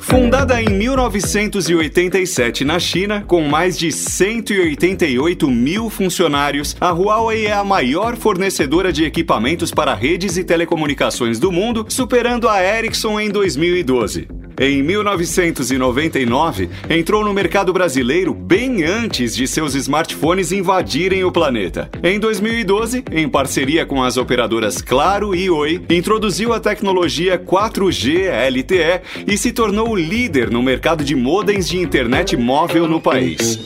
[0.00, 7.62] Fundada em 1987 na China, com mais de 188 mil funcionários, a Huawei é a
[7.62, 14.39] maior fornecedora de equipamentos para redes e telecomunicações do mundo, superando a Ericsson em 2012.
[14.62, 21.88] Em 1999, entrou no mercado brasileiro bem antes de seus smartphones invadirem o planeta.
[22.02, 29.00] Em 2012, em parceria com as operadoras Claro e Oi, introduziu a tecnologia 4G LTE
[29.26, 33.58] e se tornou líder no mercado de modems de internet móvel no país.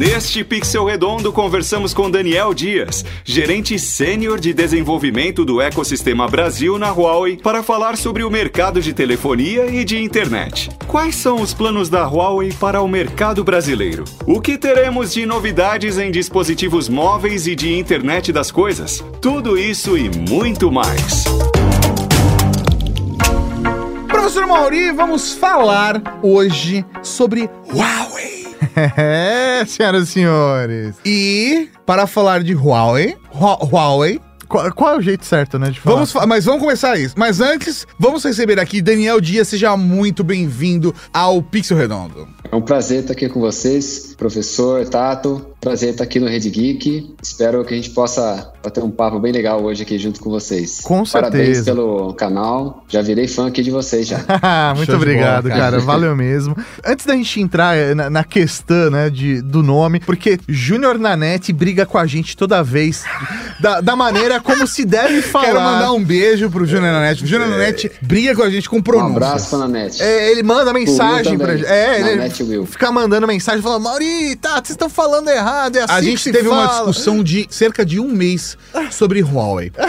[0.00, 6.90] Neste Pixel Redondo, conversamos com Daniel Dias, gerente sênior de desenvolvimento do ecossistema Brasil na
[6.90, 10.70] Huawei, para falar sobre o mercado de telefonia e de internet.
[10.86, 14.04] Quais são os planos da Huawei para o mercado brasileiro?
[14.26, 19.04] O que teremos de novidades em dispositivos móveis e de internet das coisas?
[19.20, 21.24] Tudo isso e muito mais.
[24.08, 28.39] Professor Mauri, vamos falar hoje sobre Huawei.
[28.76, 30.96] É, senhoras e senhores.
[31.04, 35.78] E para falar de Huawei, Hua- Huawei, Qual, qual é o jeito certo, né, de
[35.80, 35.94] falar?
[36.04, 37.14] vamos, mas vamos começar isso.
[37.16, 42.26] Mas antes, vamos receber aqui Daniel Dias, seja muito bem-vindo ao Pixel Redondo.
[42.50, 45.46] É um prazer estar aqui com vocês, professor Tato.
[45.60, 47.14] Prazer estar aqui no Rede Geek.
[47.22, 50.80] Espero que a gente possa bater um papo bem legal hoje aqui junto com vocês.
[50.82, 51.64] Com Parabéns certeza.
[51.66, 52.82] pelo canal.
[52.88, 54.24] Já virei fã aqui de vocês já.
[54.74, 55.70] Muito obrigado, bola, cara.
[55.72, 55.80] cara.
[55.82, 56.56] Valeu mesmo.
[56.82, 61.52] Antes da gente entrar eh, na, na questão, né, de, do nome, porque Júnior Nanete
[61.52, 63.04] briga com a gente toda vez
[63.60, 65.44] da, da maneira como se deve falar.
[65.44, 67.24] Quero mandar um beijo pro Júnior Nanete.
[67.24, 69.16] O Júnior Nanete briga com a gente com Um pronúncia.
[69.16, 70.02] abraço, Fananete.
[70.02, 71.68] É, ele manda mensagem pra gente.
[71.68, 72.64] É, ele Nanete Will.
[72.64, 75.49] fica mandando mensagem falando: Mauri, tá, vocês estão falando errado.
[75.74, 78.56] É assim A gente teve uma fala." discussão de cerca de um mês
[78.90, 79.72] sobre Huawei.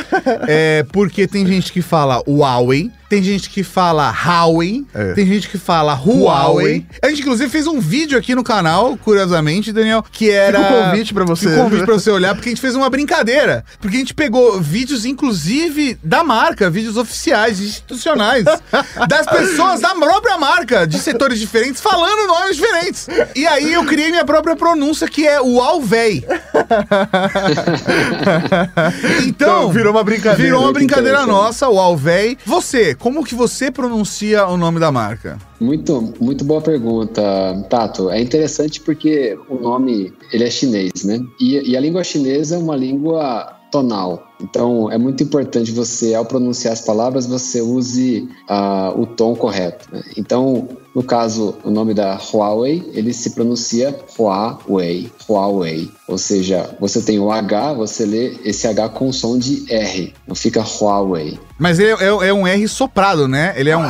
[0.47, 5.11] É, porque tem gente que fala Huawei, tem gente que fala Huawei, É.
[5.11, 6.85] tem gente que fala Huawei.
[7.03, 10.59] A gente, inclusive, fez um vídeo aqui no canal, curiosamente, Daniel, que era...
[10.63, 11.49] Fica o convite pra você.
[11.49, 13.65] Fica o convite pra você olhar, porque a gente fez uma brincadeira.
[13.81, 18.45] Porque a gente pegou vídeos, inclusive, da marca, vídeos oficiais, institucionais,
[19.09, 23.09] das pessoas da própria marca, de setores diferentes, falando nomes diferentes.
[23.35, 26.23] E aí eu criei minha própria pronúncia, que é Huawei.
[29.27, 30.43] então, Então, virou uma brincadeira.
[30.43, 32.37] Virou uma Que brincadeira nossa, o Alvei.
[32.45, 35.37] Você, como que você pronuncia o nome da marca?
[35.59, 37.21] Muito, muito boa pergunta,
[37.69, 38.09] Tato.
[38.09, 41.19] É interessante porque o nome ele é chinês, né?
[41.39, 44.27] E, e a língua chinesa é uma língua tonal.
[44.41, 49.87] Então é muito importante você, ao pronunciar as palavras, você use ah, o tom correto.
[49.91, 50.03] né?
[50.17, 55.89] Então, no caso, o nome da Huawei, ele se pronuncia Huawei, Huawei.
[56.07, 60.35] Ou seja, você tem o H, você lê esse H com som de R, não
[60.35, 61.39] fica Huawei.
[61.57, 63.53] Mas ele é, é um R soprado, né?
[63.55, 63.89] Ele é um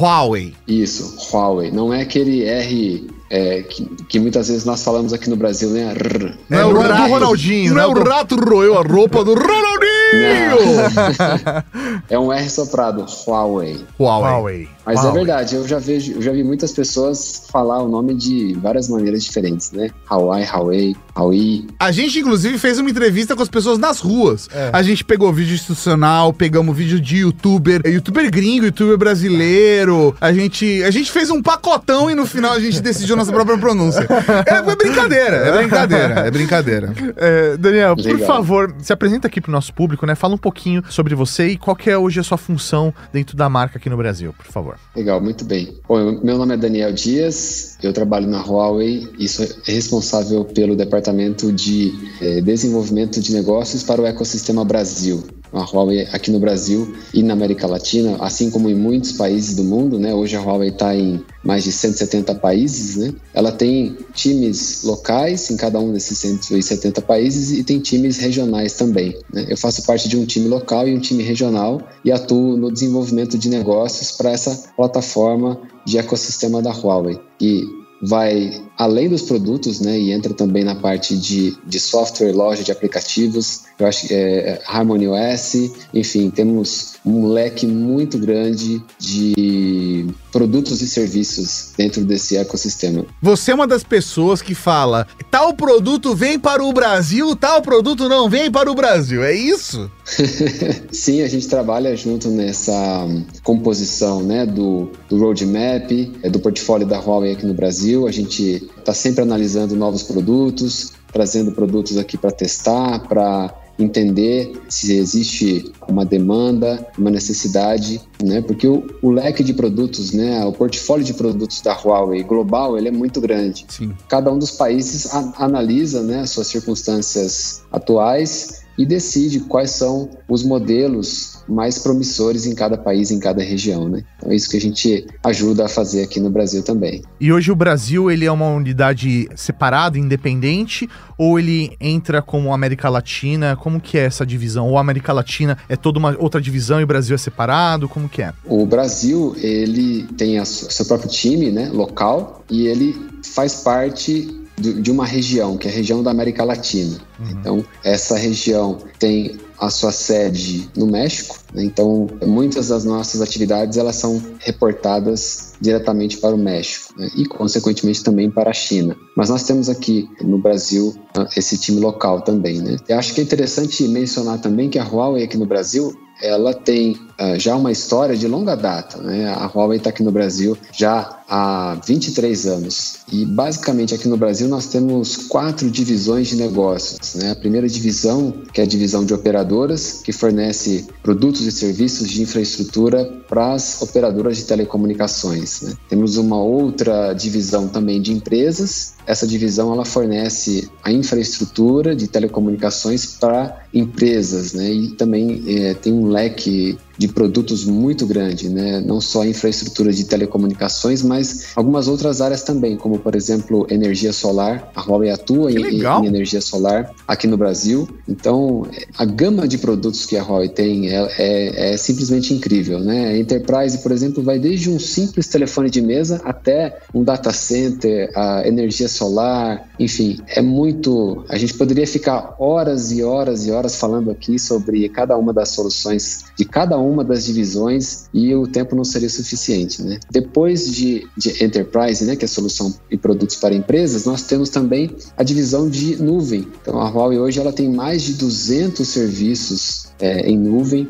[0.00, 0.54] Huawei.
[0.66, 1.70] Isso, Huawei.
[1.70, 5.92] Não é aquele R é, que, que muitas vezes nós falamos aqui no Brasil, né?
[5.92, 6.32] Rr.
[6.48, 8.00] Não é o rato- do Ronaldinho, Não é né?
[8.00, 9.80] o rato roeu a roupa do Ronaldinho!
[12.08, 13.84] É um R soprado, Huawei.
[13.98, 14.30] Huawei.
[14.32, 14.68] Huawei.
[14.84, 18.54] Mas é verdade, eu já vejo, eu já vi muitas pessoas falar o nome de
[18.54, 19.90] várias maneiras diferentes, né?
[20.08, 21.66] Hawaii, Huawei, Huawei.
[21.78, 24.48] A gente, inclusive, fez uma entrevista com as pessoas nas ruas.
[24.52, 24.70] É.
[24.72, 30.14] A gente pegou vídeo institucional, pegamos vídeo de youtuber, youtuber gringo, youtuber brasileiro.
[30.20, 33.58] A gente, a gente fez um pacotão e no final a gente decidiu nossa própria
[33.58, 34.06] pronúncia.
[34.46, 36.94] É, é brincadeira, é brincadeira, é brincadeira.
[37.16, 38.26] É, Daniel, por Legal.
[38.26, 40.14] favor, se apresenta aqui pro nosso público, né?
[40.14, 43.48] Fala um pouquinho sobre você e qual que é hoje a sua função dentro da
[43.48, 44.69] marca aqui no Brasil, por favor.
[44.94, 45.78] Legal, muito bem.
[45.88, 50.76] Bom, eu- meu nome é Daniel Dias, eu trabalho na Huawei e sou responsável pelo
[50.76, 55.22] departamento de eh, desenvolvimento de negócios para o ecossistema Brasil.
[55.52, 59.64] A Huawei aqui no Brasil e na América Latina, assim como em muitos países do
[59.64, 60.14] mundo, né?
[60.14, 63.12] Hoje a Huawei está em mais de 170 países, né?
[63.34, 69.16] Ela tem times locais em cada um desses 170 países e tem times regionais também.
[69.32, 69.46] né?
[69.48, 73.38] Eu faço parte de um time local e um time regional e atuo no desenvolvimento
[73.38, 77.18] de negócios para essa plataforma de ecossistema da Huawei.
[77.40, 77.64] E
[78.02, 78.50] vai
[78.80, 83.64] além dos produtos, né, e entra também na parte de, de software, loja de aplicativos,
[83.78, 90.88] eu acho que é Harmony OS, enfim, temos um leque muito grande de produtos e
[90.88, 93.04] serviços dentro desse ecossistema.
[93.22, 98.08] Você é uma das pessoas que fala: tal produto vem para o Brasil, tal produto
[98.08, 99.24] não vem para o Brasil.
[99.24, 99.90] É isso?
[100.92, 105.90] Sim, a gente trabalha junto nessa hum, composição né, do, do roadmap,
[106.22, 108.06] é, do portfólio da Huawei aqui no Brasil.
[108.06, 114.94] A gente está sempre analisando novos produtos, trazendo produtos aqui para testar, para entender se
[114.94, 118.42] existe uma demanda, uma necessidade, né?
[118.42, 122.88] Porque o, o leque de produtos, né, o portfólio de produtos da Huawei global, ele
[122.88, 123.64] é muito grande.
[123.68, 123.92] Sim.
[124.08, 130.42] Cada um dos países a, analisa, né, suas circunstâncias atuais e decide quais são os
[130.42, 134.02] modelos mais promissores em cada país, em cada região, né?
[134.18, 137.02] Então é isso que a gente ajuda a fazer aqui no Brasil também.
[137.20, 140.88] E hoje o Brasil, ele é uma unidade separada, independente,
[141.18, 143.56] ou ele entra como América Latina?
[143.56, 144.68] Como que é essa divisão?
[144.68, 147.88] Ou a América Latina é toda uma outra divisão e o Brasil é separado?
[147.88, 148.32] Como que é?
[148.44, 154.90] O Brasil, ele tem o seu próprio time, né, local, e ele faz parte de
[154.90, 156.98] uma região, que é a região da América Latina.
[157.18, 157.30] Uhum.
[157.30, 161.62] Então, essa região tem a sua sede no México, né?
[161.62, 167.10] então muitas das nossas atividades elas são reportadas diretamente para o México né?
[167.14, 168.96] e consequentemente também para a China.
[169.14, 172.78] Mas nós temos aqui no Brasil ah, esse time local também, né?
[172.88, 176.92] Eu acho que é interessante mencionar também que a Huawei aqui no Brasil ela tem
[176.92, 178.98] uh, já uma história de longa data.
[178.98, 179.28] Né?
[179.28, 182.98] A Huawei está aqui no Brasil já há 23 anos.
[183.10, 187.14] E basicamente aqui no Brasil nós temos quatro divisões de negócios.
[187.14, 187.30] Né?
[187.30, 192.22] A primeira divisão, que é a divisão de operadoras, que fornece produtos e serviços de
[192.22, 195.62] infraestrutura para as operadoras de telecomunicações.
[195.62, 195.74] Né?
[195.88, 198.94] Temos uma outra divisão também de empresas.
[199.06, 204.70] Essa divisão ela fornece a infraestrutura de telecomunicações para empresas, né?
[204.70, 208.78] E também é, tem um leque de produtos muito grande, né?
[208.78, 214.70] não só infraestrutura de telecomunicações, mas algumas outras áreas também, como por exemplo energia solar.
[214.76, 217.88] A Huawei atua em, em, energia solar aqui no Brasil.
[218.06, 218.66] Então,
[218.98, 222.78] a gama de produtos que a Huawei tem é, é, é simplesmente incrível.
[222.80, 223.06] Né?
[223.06, 228.12] A Enterprise, por exemplo, vai desde um simples telefone de mesa até um data center,
[228.14, 231.24] a energia solar, enfim, é muito.
[231.30, 235.48] A gente poderia ficar horas e horas e horas falando aqui sobre cada uma das
[235.48, 239.98] soluções de cada um uma das divisões e o tempo não seria suficiente, né?
[240.10, 244.90] Depois de, de Enterprise, né, que é solução e produtos para empresas, nós temos também
[245.16, 246.46] a divisão de nuvem.
[246.60, 250.88] Então a Huawei hoje ela tem mais de 200 serviços é, em nuvem,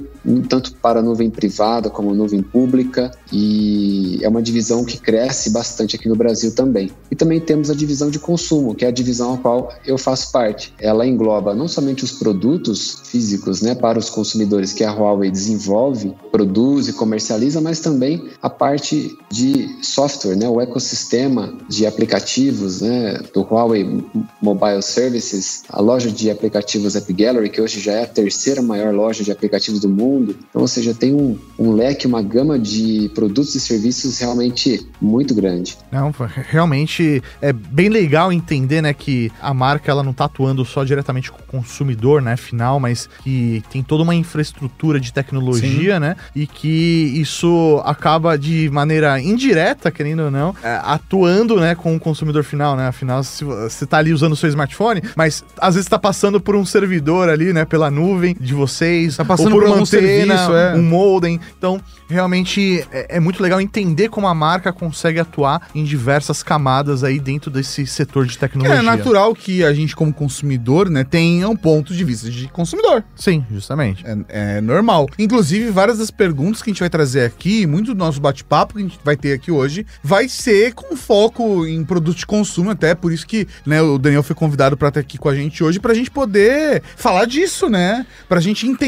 [0.48, 6.08] tanto para nuvem privada como nuvem pública, e é uma divisão que cresce bastante aqui
[6.08, 6.90] no Brasil também.
[7.10, 10.30] E também temos a divisão de consumo, que é a divisão a qual eu faço
[10.30, 10.74] parte.
[10.78, 16.14] Ela engloba não somente os produtos físicos né, para os consumidores que a Huawei desenvolve,
[16.30, 23.20] produz e comercializa, mas também a parte de software, né, o ecossistema de aplicativos né,
[23.32, 24.04] do Huawei
[24.40, 28.94] Mobile Services, a loja de aplicativos App Gallery, que hoje já é a terceira maior
[29.00, 30.36] loja de aplicativos do mundo.
[30.48, 35.34] Então, ou seja, tem um, um leque, uma gama de produtos e serviços realmente muito
[35.34, 35.76] grande.
[35.90, 36.14] Não,
[36.48, 41.30] realmente é bem legal entender, né, que a marca ela não está atuando só diretamente
[41.30, 46.46] com o consumidor, né, final, mas que tem toda uma infraestrutura de tecnologia, né, e
[46.46, 52.44] que isso acaba de maneira indireta, querendo ou não, é, atuando, né, com o consumidor
[52.44, 52.88] final, né?
[52.88, 56.56] Afinal, se você está ali usando o seu smartphone, mas às vezes está passando por
[56.56, 59.82] um servidor ali, né, pela nuvem de você tá passando Ou por, por uma antena,
[59.82, 60.74] um, serviço, é.
[60.74, 61.40] um modem.
[61.56, 67.04] Então, realmente é, é, muito legal entender como a marca consegue atuar em diversas camadas
[67.04, 68.78] aí dentro desse setor de é tecnologia.
[68.78, 73.04] É natural que a gente, como consumidor, né, tenha um ponto de vista de consumidor.
[73.14, 74.04] Sim, justamente.
[74.06, 75.08] É, é normal.
[75.18, 78.80] Inclusive, várias das perguntas que a gente vai trazer aqui, muito do nosso bate-papo que
[78.80, 82.94] a gente vai ter aqui hoje, vai ser com foco em produto de consumo, até
[82.94, 85.78] por isso que né, o Daniel foi convidado para estar aqui com a gente hoje,
[85.78, 88.04] para a gente poder falar disso, né?
[88.28, 88.79] Para a gente entender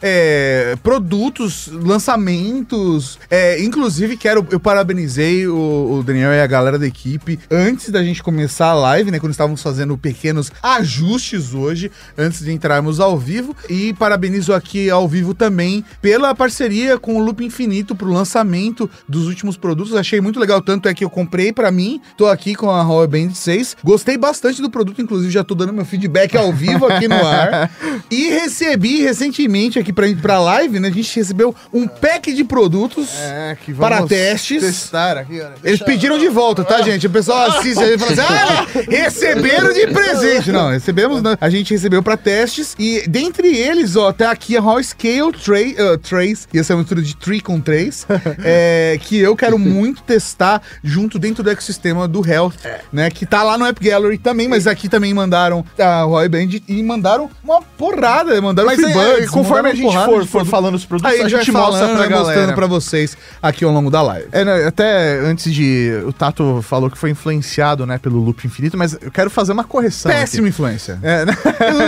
[0.00, 4.46] é, produtos, lançamentos, é, inclusive, quero.
[4.50, 8.74] Eu parabenizei o, o, Daniel e a galera da equipe antes da gente começar a
[8.74, 9.18] live, né?
[9.18, 13.54] Quando estávamos fazendo pequenos ajustes hoje, antes de entrarmos ao vivo.
[13.68, 19.26] E parabenizo aqui ao vivo também pela parceria com o Loop Infinito pro lançamento dos
[19.26, 19.94] últimos produtos.
[19.94, 20.60] Achei muito legal.
[20.60, 23.76] Tanto é que eu comprei para mim, tô aqui com a Huawei Band 6.
[23.84, 27.70] Gostei bastante do produto, inclusive já tô dando meu feedback ao vivo aqui no ar.
[28.10, 30.88] E recebi recentemente aqui pra, pra live, né?
[30.88, 34.62] A gente recebeu um pack de produtos é, para testes.
[34.62, 35.54] Testar aqui, olha.
[35.62, 37.06] Eles pediram de volta, tá, gente?
[37.06, 40.52] O pessoal assiste e fala assim: ah, receberam de presente.
[40.52, 41.36] Não, recebemos, né?
[41.40, 42.74] A gente recebeu para testes.
[42.78, 46.46] E dentre eles, ó, tá aqui a Raw Scale Tray, uh, Trace.
[46.52, 48.04] E essa é uma mistura de Tree com Trace.
[48.44, 52.80] é, que eu quero muito testar junto dentro do ecossistema do Health, é.
[52.92, 53.10] né?
[53.10, 56.82] Que tá lá no App Gallery também, mas aqui também mandaram a Roy Band e
[56.82, 58.40] mandaram uma porrada.
[58.40, 61.50] Mandaram mas é, conforme a gente for, for falando os produtos, Aí a a gente
[61.52, 62.52] mostra pra vai mostrando galera.
[62.54, 64.28] pra vocês aqui ao longo da live.
[64.32, 65.92] É, né, até antes de.
[66.06, 69.64] O Tato falou que foi influenciado, né, pelo Loop Infinito, mas eu quero fazer uma
[69.64, 70.10] correção.
[70.10, 70.20] aqui.
[70.20, 70.98] Péssima influência.
[71.02, 71.36] É, né?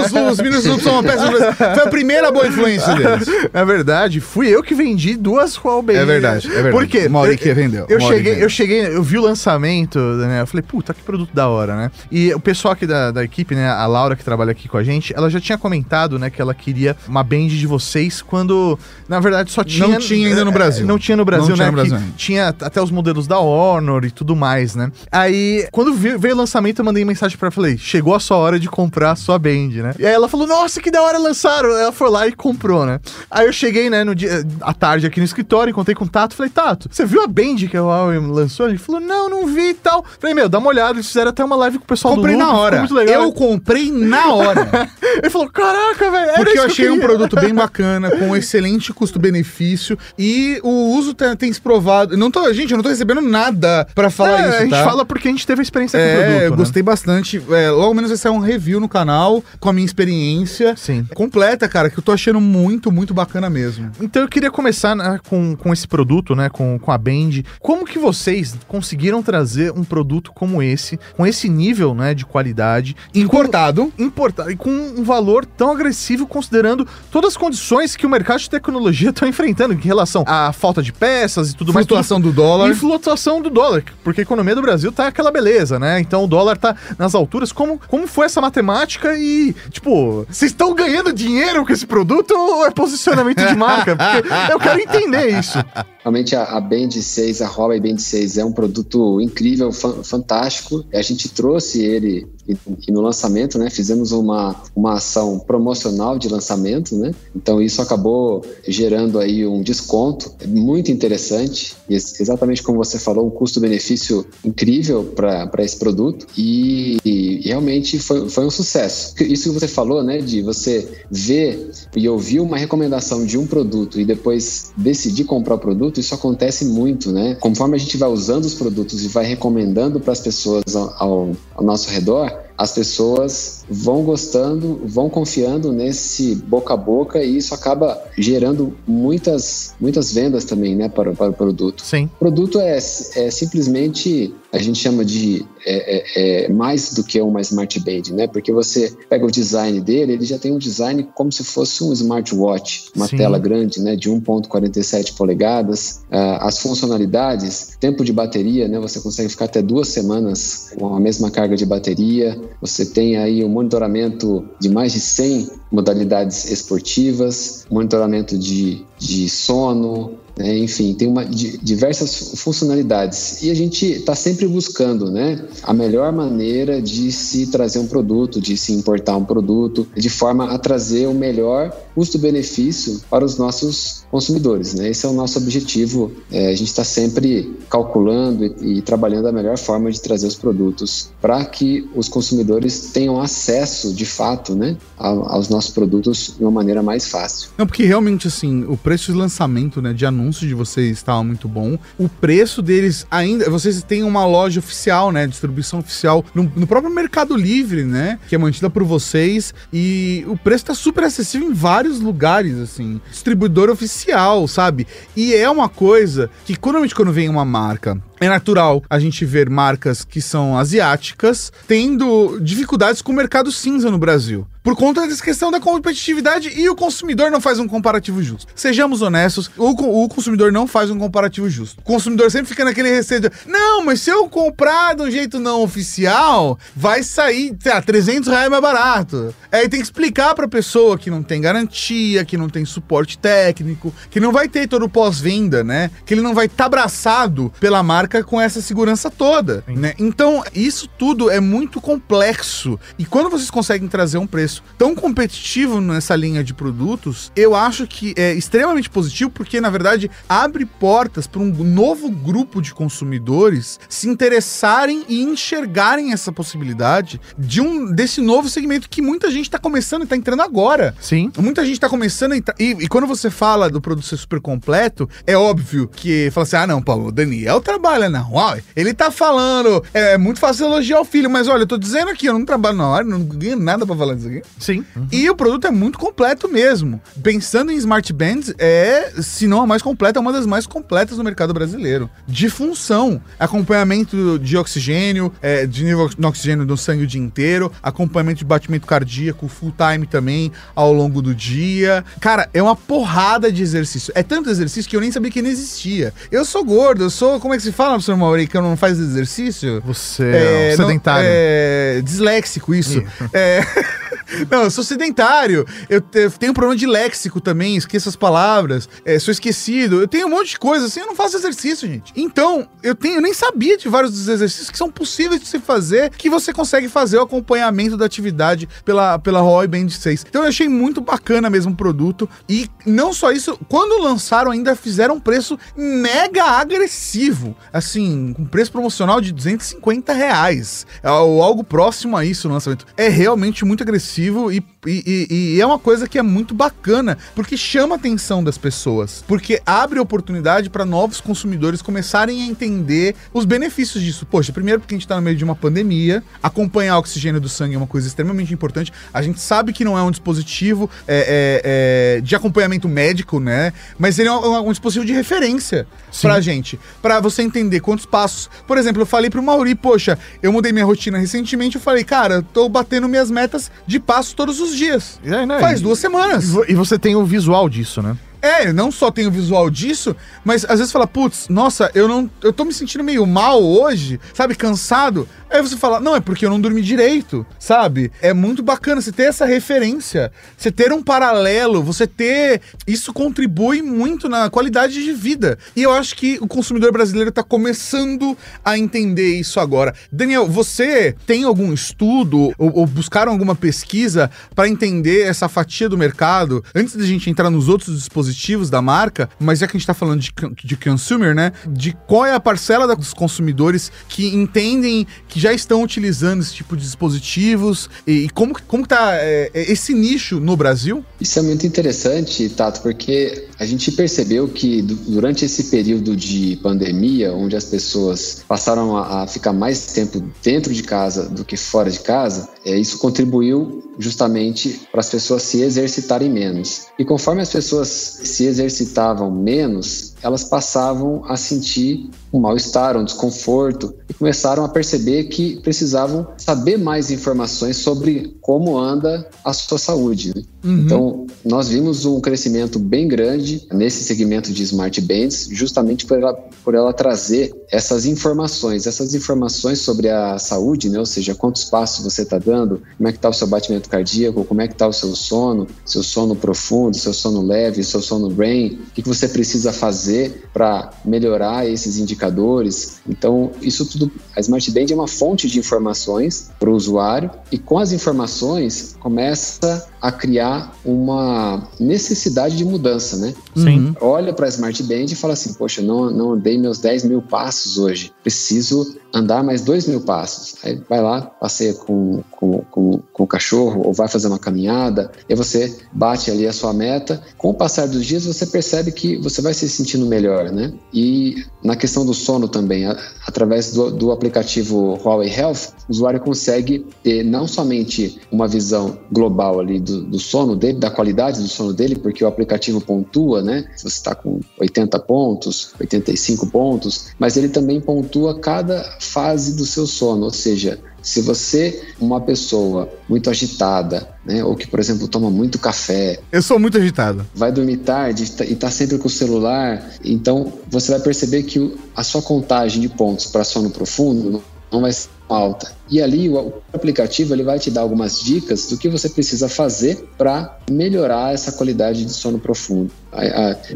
[0.05, 1.55] Os, os meninos Loop são uma péssima influência.
[1.55, 3.29] Foi a primeira boa influência deles.
[3.53, 5.97] É verdade, fui eu que vendi duas Huawei.
[5.97, 6.73] É verdade, é verdade.
[6.77, 7.09] Por quê?
[7.09, 8.45] Mauri que vendeu, Eu Mauri cheguei, vendeu.
[8.47, 10.43] eu cheguei, eu vi o lançamento, né?
[10.43, 11.91] Eu falei, puta, que produto da hora, né?
[12.11, 13.69] E o pessoal aqui da, da equipe, né?
[13.69, 16.55] A Laura que trabalha aqui com a gente, ela já tinha comentado, né, que ela
[16.55, 19.89] queria uma band de vocês quando, na verdade, só tinha.
[19.89, 20.87] Não tinha ainda no é, Brasil.
[20.87, 21.71] Não tinha no Brasil, Não tinha né?
[21.71, 24.91] no Brasil tinha até os modelos da Honor e tudo mais, né?
[25.11, 28.59] Aí, quando veio o lançamento, eu mandei mensagem pra ela, falei, chegou a sua hora
[28.59, 29.95] de comprar a sua band, né?
[29.99, 31.71] E aí ela falou, nossa, que da hora lançaram.
[31.71, 33.01] Ela foi lá e comprou, né?
[33.31, 36.35] Aí eu cheguei, né, no dia, à tarde aqui no escritório, encontrei com o Tato,
[36.35, 38.69] falei, Tato, você viu a band que a Huawei lançou?
[38.69, 40.05] Ele falou, não, não vi e tal.
[40.19, 42.39] Falei, meu, dá uma olhada, eles fizeram até uma live com o pessoal Comprei do
[42.39, 42.79] na Loop, ficou hora.
[42.79, 43.23] muito legal.
[43.23, 44.91] Eu comprei na hora.
[45.19, 48.35] Ele falou, caraca, velho, era Porque isso eu achei um queria." produto bem bacana, com
[48.37, 52.17] excelente custo-benefício e o uso tem, tem se provado.
[52.17, 54.85] Não tô, gente, eu não tô recebendo nada pra falar É, isso, a gente tá?
[54.85, 56.57] fala porque a gente teve a experiência com o É, produto, eu né?
[56.57, 57.43] gostei bastante.
[57.51, 61.07] É, logo menos vai sair um review no canal com a minha experiência Sim.
[61.15, 63.91] completa, cara, que eu tô achando muito, muito bacana mesmo.
[64.01, 66.49] Então eu queria começar né, com, com esse produto, né?
[66.49, 67.43] Com, com a Band.
[67.61, 72.95] Como que vocês conseguiram trazer um produto como esse, com esse nível né, de qualidade,
[73.13, 73.93] com- Importado.
[73.99, 76.64] importar e com um valor tão agressivo, considerando
[77.11, 80.93] todas as condições que o mercado de tecnologia está enfrentando em relação à falta de
[80.93, 81.87] peças e tudo mais.
[81.87, 82.71] Flutuação do dólar.
[82.71, 86.01] E flutuação do dólar, porque a economia do Brasil tá aquela beleza, né?
[86.01, 87.53] Então o dólar tá nas alturas.
[87.53, 92.67] Como, como foi essa matemática e, tipo, vocês estão ganhando dinheiro com esse produto ou
[92.67, 93.97] é posicionamento de marca?
[93.97, 95.59] Porque eu quero entender isso.
[96.01, 100.85] Realmente a, a Band 6, a Huawei Band 6 é um produto incrível, fan- fantástico.
[100.93, 106.97] A gente trouxe ele e, no lançamento, né, fizemos uma, uma ação promocional de lançamento,
[106.97, 107.13] né?
[107.35, 113.31] Então isso acabou gerando aí um desconto muito interessante, ex- exatamente como você falou, um
[113.31, 119.15] custo-benefício incrível para esse produto e, e realmente foi, foi um sucesso.
[119.23, 124.01] Isso que você falou, né, de você ver e ouvir uma recomendação de um produto
[124.01, 127.37] e depois decidir comprar o produto, isso acontece muito, né?
[127.41, 131.65] Conforme a gente vai usando os produtos e vai recomendando para as pessoas ao, ao
[131.65, 138.01] nosso redor, as pessoas vão gostando, vão confiando nesse boca a boca e isso acaba
[138.17, 141.83] gerando muitas, muitas vendas também, né, para, para o produto.
[141.85, 142.09] Sim.
[142.15, 147.21] O produto é, é simplesmente, a gente chama de é, é, é mais do que
[147.21, 148.29] uma Smart Band, né?
[148.29, 151.93] Porque você pega o design dele, ele já tem um design como se fosse um
[151.93, 153.17] smartwatch, uma Sim.
[153.17, 153.97] tela grande, né?
[153.97, 156.05] De 1.47 polegadas.
[156.09, 158.79] Ah, as funcionalidades, tempo de bateria, né?
[158.79, 162.41] Você consegue ficar até duas semanas com a mesma carga de bateria.
[162.61, 170.13] Você tem aí o monitoramento de mais de 100 modalidades esportivas, monitoramento de, de sono,
[170.37, 170.59] né?
[170.59, 173.43] enfim, tem uma, di- diversas funcionalidades.
[173.43, 178.41] E a gente está sempre buscando né, a melhor maneira de se trazer um produto,
[178.41, 184.05] de se importar um produto, de forma a trazer o melhor custo-benefício para os nossos
[184.11, 184.75] consumidores.
[184.75, 184.91] Né?
[184.91, 186.13] Esse é o nosso objetivo.
[186.31, 190.35] É, a gente está sempre calculando e, e trabalhando a melhor forma de trazer os
[190.35, 196.51] produtos para que os consumidores tenham acesso, de fato, né, aos nossos produtos de uma
[196.51, 197.51] maneira mais fácil.
[197.57, 201.49] Não, porque realmente, assim, o preço de lançamento, né, de anúncio de vocês estava muito
[201.49, 201.79] bom.
[201.99, 203.49] O preço deles ainda.
[203.51, 205.27] Vocês têm uma loja oficial, né?
[205.27, 208.19] Distribuição oficial no, no próprio Mercado Livre, né?
[208.29, 209.55] Que é mantida por vocês.
[209.73, 213.01] E o preço tá super acessível em vários lugares, assim.
[213.11, 214.87] Distribuidor oficial, sabe?
[215.17, 218.01] E é uma coisa que, normalmente, quando vem uma marca.
[218.25, 223.91] É natural a gente ver marcas que são asiáticas tendo dificuldades com o mercado cinza
[223.91, 224.47] no Brasil.
[224.65, 228.51] Por conta dessa questão da competitividade e o consumidor não faz um comparativo justo.
[228.57, 231.79] Sejamos honestos, o, o consumidor não faz um comparativo justo.
[231.81, 235.39] O consumidor sempre fica naquele receio de, não, mas se eu comprar de um jeito
[235.39, 239.35] não oficial, vai sair, lá, 300 reais mais barato.
[239.53, 243.93] Aí tem que explicar pra pessoa que não tem garantia, que não tem suporte técnico,
[244.09, 245.91] que não vai ter todo o pós-venda, né?
[246.07, 249.95] Que ele não vai estar abraçado pela marca com essa segurança toda, né?
[249.99, 252.79] Então, isso tudo é muito complexo.
[252.99, 257.87] E quando vocês conseguem trazer um preço tão competitivo nessa linha de produtos, eu acho
[257.87, 263.81] que é extremamente positivo, porque na verdade abre portas para um novo grupo de consumidores
[263.89, 269.59] se interessarem e enxergarem essa possibilidade de um desse novo segmento que muita gente está
[269.59, 270.95] começando e está entrando agora.
[271.01, 271.31] Sim.
[271.39, 272.55] Muita gente tá começando a entrar.
[272.59, 276.57] E, e quando você fala do produto ser super completo, é óbvio que fala assim:
[276.57, 278.63] ah, não, Paulo, o Daniel trabalha na Huawei.
[278.75, 282.11] Ele tá falando, é, é muito fácil elogiar o filho, mas olha, eu tô dizendo
[282.11, 284.43] aqui, eu não trabalho na Huawei, não ganho nada pra falar disso aqui.
[284.59, 284.85] Sim.
[285.11, 287.01] E o produto é muito completo mesmo.
[287.23, 291.17] Pensando em Smart Bands, é, se não a mais completa, é uma das mais completas
[291.17, 292.11] do mercado brasileiro.
[292.27, 297.71] De função, acompanhamento de oxigênio, é, de nível de oxigênio do sangue o dia inteiro,
[297.83, 302.05] acompanhamento de batimento cardíaco full time também ao longo do dia.
[302.21, 304.13] Cara, é uma porrada de exercício.
[304.15, 306.13] É tanto exercício que eu nem sabia que não existia.
[306.31, 308.77] Eu sou gordo, eu sou, como é que se fala, professor Mauri, que eu não
[308.77, 309.83] faz exercício?
[309.85, 311.27] Você é, não- sedentário.
[311.31, 313.03] é, disléxico, isso.
[313.33, 313.63] É.
[314.51, 315.67] Não, eu sou sedentário.
[315.89, 318.89] Eu, eu tenho problema de léxico também, esqueço as palavras.
[319.05, 320.01] é, sou esquecido.
[320.01, 322.13] Eu tenho um monte de coisa assim, eu não faço exercício, gente.
[322.17, 325.59] Então, eu tenho, eu nem sabia de vários dos exercícios que são possíveis de se
[325.61, 330.25] fazer, que você consegue fazer o acompanhamento da atividade pela, pela Roy Band 6.
[330.29, 332.29] Então eu achei muito bacana mesmo o produto.
[332.49, 337.55] E não só isso, quando lançaram, ainda fizeram um preço mega agressivo.
[337.75, 340.87] Assim, um preço promocional de 250 reais.
[341.03, 342.87] É, Ou algo próximo a isso no lançamento.
[342.97, 347.19] É realmente muito agressivo e, e- e- e é uma coisa que é muito bacana,
[347.35, 349.25] porque chama a atenção das pessoas.
[349.27, 354.25] Porque abre oportunidade para novos consumidores começarem a entender os benefícios disso.
[354.25, 357.49] Poxa, primeiro porque a gente tá no meio de uma pandemia, acompanhar o oxigênio do
[357.49, 358.93] sangue é uma coisa extremamente importante.
[359.13, 363.73] A gente sabe que não é um dispositivo é, é, é, de acompanhamento médico, né?
[363.99, 365.89] Mas ele é um, um dispositivo de referência
[366.23, 366.79] pra gente.
[367.03, 368.49] Pra você entender quantos passos.
[368.67, 372.35] Por exemplo, eu falei pro Mauri, poxa, eu mudei minha rotina recentemente, eu falei, cara,
[372.37, 375.19] eu tô batendo minhas metas de passos todos os dias.
[375.25, 375.59] É, né?
[375.61, 376.53] Faz E- duas semanas.
[376.69, 378.17] E E você tem o visual disso, né?
[378.45, 382.31] É, não só tem o visual disso, mas às vezes fala, putz, nossa, eu não.
[382.43, 385.27] Eu tô me sentindo meio mal hoje, sabe, cansado.
[385.49, 388.13] Aí você fala, não, é porque eu não dormi direito, sabe?
[388.21, 392.61] É muito bacana você ter essa referência, você ter um paralelo, você ter.
[392.87, 395.57] Isso contribui muito na qualidade de vida.
[395.75, 399.95] E eu acho que o consumidor brasileiro tá começando a entender isso agora.
[400.13, 405.97] Daniel, você tem algum estudo ou, ou buscaram alguma pesquisa para entender essa fatia do
[405.97, 408.34] mercado antes da gente entrar nos outros dispositivos
[408.71, 410.33] da marca, mas já que a gente tá falando de,
[410.65, 411.53] de consumer, né?
[411.69, 416.77] De qual é a parcela dos consumidores que entendem que já estão utilizando esse tipo
[416.77, 421.05] de dispositivos e, e como, como tá é, é, esse nicho no Brasil?
[421.21, 426.59] Isso é muito interessante, Tato, porque a gente percebeu que du- durante esse período de
[426.63, 431.57] pandemia, onde as pessoas passaram a, a ficar mais tempo dentro de casa do que
[431.57, 436.87] fora de casa, é, isso contribuiu justamente para as pessoas se exercitarem menos.
[436.99, 443.95] E conforme as pessoas se exercitavam menos, elas passavam a sentir um mal-estar, um desconforto
[444.09, 450.33] e começaram a perceber que precisavam saber mais informações sobre como anda a sua saúde.
[450.35, 450.43] né?
[450.65, 456.33] Então, nós vimos um crescimento bem grande nesse segmento de smart bands, justamente por ela,
[456.65, 460.99] por ela trazer essas informações, essas informações sobre a saúde, né?
[460.99, 464.43] ou seja, quantos passos você está dando, como é que está o seu batimento cardíaco,
[464.43, 468.35] como é que está o seu sono, seu sono profundo, seu sono leve, seu sono
[468.35, 470.14] REM, o que, que você precisa fazer
[470.53, 473.01] para melhorar esses indicadores.
[473.09, 477.59] Então, isso tudo, a Smart Band é uma fonte de informações para o usuário e
[477.59, 483.35] com as informações começa a criar uma necessidade de mudança, né?
[483.57, 483.95] Sim.
[484.01, 487.23] Olha para a Smart Band e fala assim, poxa, não, não andei meus 10 mil
[487.23, 490.57] passos hoje, preciso andar mais 2 mil passos.
[490.63, 495.11] Aí vai lá, passeia com, com, com, com o cachorro ou vai fazer uma caminhada,
[495.29, 497.23] e você bate ali a sua meta.
[497.39, 500.73] Com o passar dos dias, você percebe que você vai se sentindo melhor, né?
[500.93, 506.21] E na questão do sono também, a- através do, do aplicativo Huawei Health, o usuário
[506.21, 511.49] consegue ter não somente uma visão global ali do, do sono dele, da qualidade do
[511.49, 513.65] sono dele, porque o aplicativo pontua, né?
[513.77, 519.65] Se você está com 80 pontos, 85 pontos, mas ele também pontua cada fase do
[519.67, 525.07] seu sono, ou seja, se você, uma pessoa muito agitada, né, ou que, por exemplo,
[525.07, 527.27] toma muito café, Eu sou muito agitado.
[527.35, 532.03] vai dormir tarde e está sempre com o celular, então você vai perceber que a
[532.03, 535.73] sua contagem de pontos para sono profundo não- não vai ser alta.
[535.91, 540.09] E ali o, aplicativo ele vai te dar algumas dicas do que você precisa fazer
[540.17, 542.91] para melhorar essa qualidade de sono profundo.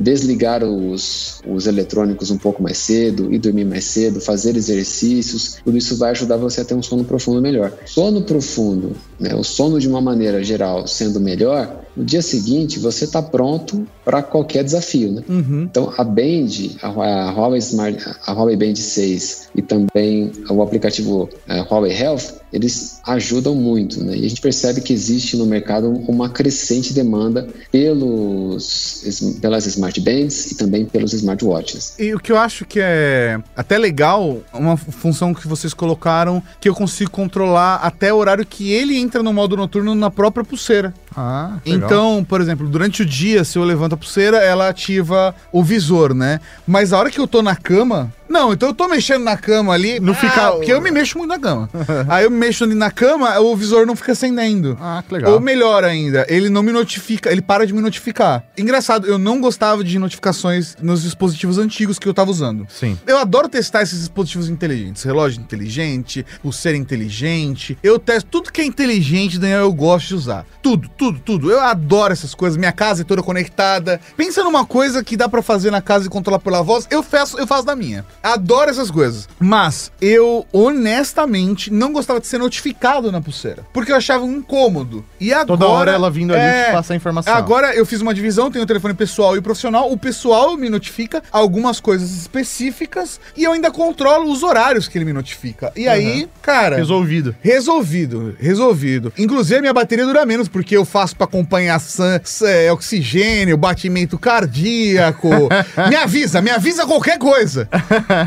[0.00, 5.76] Desligar os, os eletrônicos um pouco mais cedo e dormir mais cedo, fazer exercícios, tudo
[5.76, 7.72] isso vai ajudar você a ter um sono profundo melhor.
[7.86, 13.04] Sono profundo, né, o sono de uma maneira geral sendo melhor, no dia seguinte você
[13.04, 15.12] está pronto para qualquer desafio.
[15.12, 15.22] Né?
[15.64, 16.48] Então a Band,
[16.82, 22.40] a, a Huawei Smart, a Huawei Band 6 e também o aplicativo eh, Huawei Health,
[22.52, 24.16] eles ajudam muito, né?
[24.16, 30.52] E a gente percebe que existe no mercado uma crescente demanda pelos, pelas smart bands
[30.52, 31.94] e também pelos smartwatches.
[31.98, 36.68] E o que eu acho que é até legal, uma função que vocês colocaram, que
[36.68, 40.92] eu consigo controlar até o horário que ele entra no modo noturno na própria pulseira.
[41.20, 45.64] Ah, Então, por exemplo, durante o dia, se eu levanto a pulseira, ela ativa o
[45.64, 46.40] visor, né?
[46.66, 48.12] Mas a hora que eu tô na cama.
[48.28, 49.98] Não, então eu tô mexendo na cama ali.
[49.98, 50.52] Não fica.
[50.52, 51.68] Porque eu me mexo muito na cama.
[52.08, 54.76] Aí eu me mexo ali na cama, o visor não fica acendendo.
[54.78, 55.32] Ah, que legal.
[55.32, 58.44] Ou melhor ainda, ele não me notifica, ele para de me notificar.
[58.56, 62.66] Engraçado, eu não gostava de notificações nos dispositivos antigos que eu tava usando.
[62.68, 62.98] Sim.
[63.06, 65.02] Eu adoro testar esses dispositivos inteligentes.
[65.04, 67.78] Relógio inteligente, pulseira inteligente.
[67.82, 70.44] Eu testo tudo que é inteligente, Daniel, eu gosto de usar.
[70.60, 71.50] Tudo, tudo, tudo.
[71.50, 72.56] Eu adoro essas coisas.
[72.56, 74.00] Minha casa é toda conectada.
[74.16, 77.38] Pensa numa coisa que dá pra fazer na casa e controlar pela voz, eu faço,
[77.38, 78.04] eu faço da minha.
[78.22, 79.28] Adoro essas coisas.
[79.38, 83.64] Mas eu, honestamente, não gostava de ser notificado na pulseira.
[83.72, 85.04] Porque eu achava um incômodo.
[85.20, 85.46] E agora.
[85.46, 87.34] Toda hora ela vindo ali É, te passar informação.
[87.34, 89.90] Agora eu fiz uma divisão, tenho o telefone pessoal e o profissional.
[89.92, 95.04] O pessoal me notifica algumas coisas específicas e eu ainda controlo os horários que ele
[95.04, 95.72] me notifica.
[95.76, 96.76] E aí, cara.
[96.76, 97.34] Resolvido.
[97.40, 99.12] Resolvido, resolvido.
[99.18, 104.18] Inclusive, a minha bateria dura menos, porque eu faço pra acompanhar san- é, oxigênio, batimento
[104.18, 105.28] cardíaco.
[105.88, 107.68] me avisa, me avisa qualquer coisa.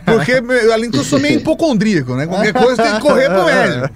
[0.05, 0.33] Porque,
[0.73, 2.25] além que eu sou meio hipocondríaco, né?
[2.27, 3.89] Qualquer coisa tem que correr pro médico.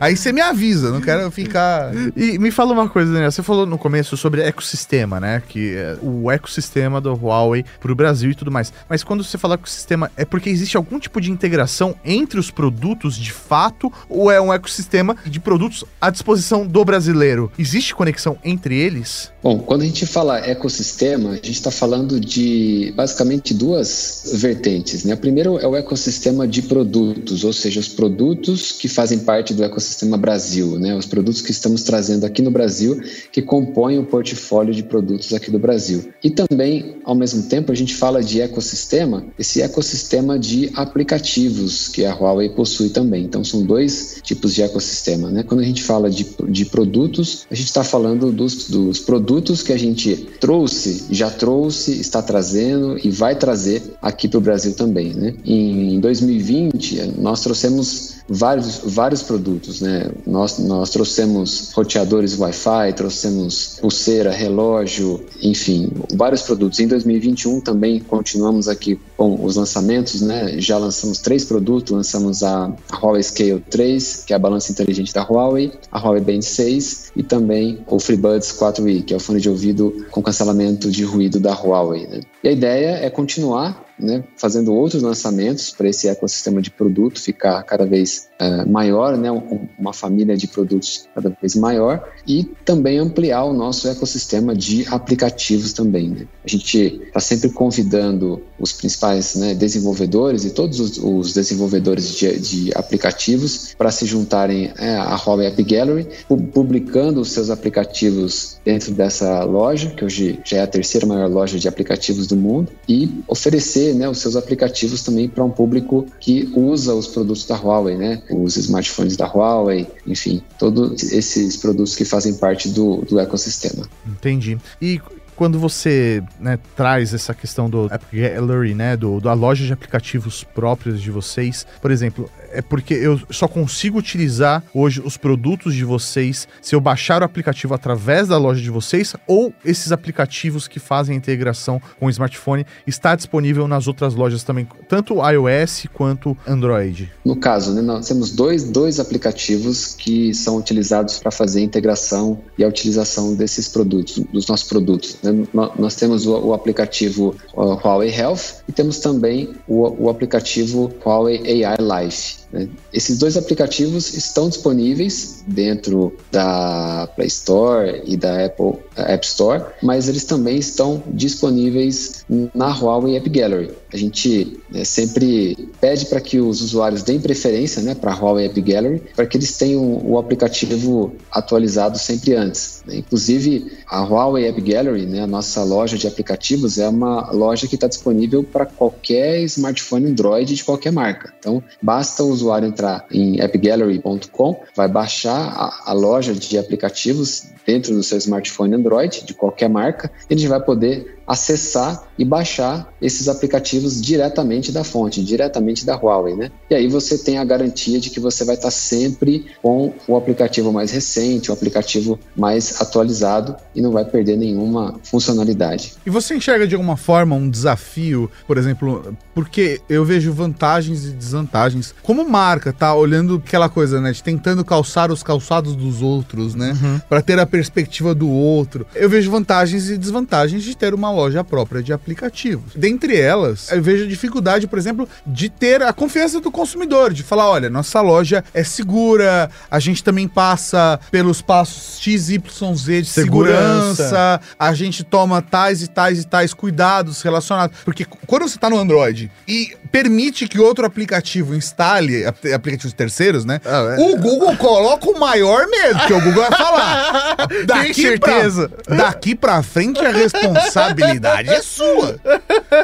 [0.00, 1.90] Aí você me avisa, não quero ficar.
[2.16, 3.30] E me fala uma coisa, Daniel.
[3.30, 5.42] Você falou no começo sobre ecossistema, né?
[5.48, 8.72] Que é o ecossistema do Huawei pro Brasil e tudo mais.
[8.88, 13.16] Mas quando você fala ecossistema, é porque existe algum tipo de integração entre os produtos
[13.16, 17.19] de fato ou é um ecossistema de produtos à disposição do brasileiro?
[17.58, 19.30] Existe conexão entre eles?
[19.42, 25.04] Bom, quando a gente fala ecossistema, a gente está falando de basicamente duas vertentes.
[25.04, 25.12] Né?
[25.12, 29.64] A primeira é o ecossistema de produtos, ou seja, os produtos que fazem parte do
[29.64, 30.94] ecossistema Brasil, né?
[30.94, 33.00] os produtos que estamos trazendo aqui no Brasil,
[33.32, 36.10] que compõem o portfólio de produtos aqui do Brasil.
[36.22, 42.04] E também, ao mesmo tempo, a gente fala de ecossistema, esse ecossistema de aplicativos que
[42.04, 43.24] a Huawei possui também.
[43.24, 45.30] Então, são dois tipos de ecossistema.
[45.30, 45.42] Né?
[45.42, 49.72] Quando a gente fala de, de produtos, a gente está falando dos, dos produtos que
[49.72, 55.12] a gente trouxe, já trouxe, está trazendo e vai trazer aqui para o Brasil também.
[55.12, 55.34] Né?
[55.44, 59.80] Em 2020, nós trouxemos vários, vários produtos.
[59.80, 60.08] Né?
[60.24, 66.78] Nós, nós trouxemos roteadores Wi-Fi, trouxemos pulseira, relógio, enfim, vários produtos.
[66.78, 70.54] Em 2021 também continuamos aqui com os lançamentos, né?
[70.58, 75.22] Já lançamos três produtos, lançamos a Huawei Scale 3, que é a balança inteligente da
[75.22, 79.48] Huawei, a Huawei Band 6 e também o FreeBuds 4i, que é o fone de
[79.48, 82.06] ouvido com cancelamento de ruído da Huawei.
[82.06, 82.20] Né?
[82.44, 87.62] E a ideia é continuar né, fazendo outros lançamentos para esse ecossistema de produto ficar
[87.64, 92.98] cada vez uh, maior, né, um, uma família de produtos cada vez maior e também
[92.98, 96.10] ampliar o nosso ecossistema de aplicativos também.
[96.10, 96.26] Né.
[96.44, 102.38] A gente está sempre convidando os principais né, desenvolvedores e todos os, os desenvolvedores de,
[102.38, 106.06] de aplicativos para se juntarem é, à Huawei App Gallery,
[106.52, 111.58] publicando os seus aplicativos dentro dessa loja, que hoje já é a terceira maior loja
[111.58, 116.50] de aplicativos do mundo, e oferecer né, os seus aplicativos também para um público que
[116.54, 122.04] usa os produtos da Huawei, né, os smartphones da Huawei, enfim, todos esses produtos que
[122.04, 123.88] fazem parte do, do ecossistema.
[124.06, 124.58] Entendi.
[124.80, 125.00] E
[125.40, 130.44] quando você né, traz essa questão do App Gallery, né, do, da loja de aplicativos
[130.44, 135.84] próprios de vocês, por exemplo, é porque eu só consigo utilizar hoje os produtos de
[135.84, 140.78] vocês se eu baixar o aplicativo através da loja de vocês ou esses aplicativos que
[140.78, 146.36] fazem a integração com o smartphone está disponível nas outras lojas também, tanto iOS quanto
[146.46, 147.10] Android.
[147.24, 152.40] No caso, né, nós temos dois, dois aplicativos que são utilizados para fazer a integração
[152.58, 155.16] e a utilização desses produtos, dos nossos produtos.
[155.22, 155.46] Né?
[155.78, 161.64] Nós temos o, o aplicativo o Huawei Health e temos também o, o aplicativo Huawei
[161.64, 162.39] AI Life.
[162.52, 162.68] Né?
[162.92, 170.08] Esses dois aplicativos estão disponíveis dentro da Play Store e da Apple App Store, mas
[170.08, 172.24] eles também estão disponíveis
[172.54, 173.70] na Huawei App Gallery.
[173.92, 178.46] A gente né, sempre pede para que os usuários deem preferência né, para a Huawei
[178.46, 182.82] App Gallery, para que eles tenham o aplicativo atualizado sempre antes.
[182.86, 182.96] Né?
[182.96, 187.74] Inclusive, a Huawei App Gallery, né, a nossa loja de aplicativos, é uma loja que
[187.74, 191.32] está disponível para qualquer smartphone Android de qualquer marca.
[191.38, 192.79] Então, basta o usuário entrar
[193.10, 199.34] em appgallery.com, vai baixar a, a, loja de aplicativos dentro do seu smartphone Android de
[199.34, 205.94] qualquer marca, ele vai poder acessar e baixar esses aplicativos diretamente da fonte, diretamente da
[205.94, 206.50] Huawei, né?
[206.68, 210.72] E aí você tem a garantia de que você vai estar sempre com o aplicativo
[210.72, 215.94] mais recente, o aplicativo mais atualizado e não vai perder nenhuma funcionalidade.
[216.04, 221.12] E você enxerga de alguma forma um desafio, por exemplo, porque eu vejo vantagens e
[221.12, 221.94] desvantagens.
[222.02, 226.76] Como marca, tá olhando aquela coisa, né, de tentando calçar os calçados dos outros, né,
[226.82, 227.00] uhum.
[227.08, 228.84] para ter a perspectiva do outro.
[228.96, 232.72] Eu vejo vantagens e desvantagens de ter uma loja própria de aplicativos.
[232.74, 237.48] Dentre elas, eu vejo dificuldade, por exemplo, de ter a confiança do consumidor, de falar,
[237.48, 242.40] olha, nossa loja é segura, a gente também passa pelos passos XYZ
[242.86, 247.78] de segurança, segurança a gente toma tais e tais e tais cuidados relacionados.
[247.84, 253.60] Porque quando você está no Android e permite que outro aplicativo instale aplicativos terceiros, né?
[253.64, 254.00] Ah, é.
[254.00, 257.36] O Google coloca o maior medo, que o Google vai falar.
[257.66, 258.68] Daqui Tem certeza.
[258.68, 262.20] Pra, daqui pra frente a responsabilidade é sua.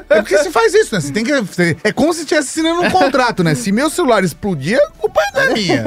[0.08, 1.00] É porque você faz isso, né?
[1.00, 1.40] Você tem que.
[1.40, 3.54] Você, é como se estivesse assinando um contrato, né?
[3.54, 5.84] Se meu celular explodir, a culpa não é minha.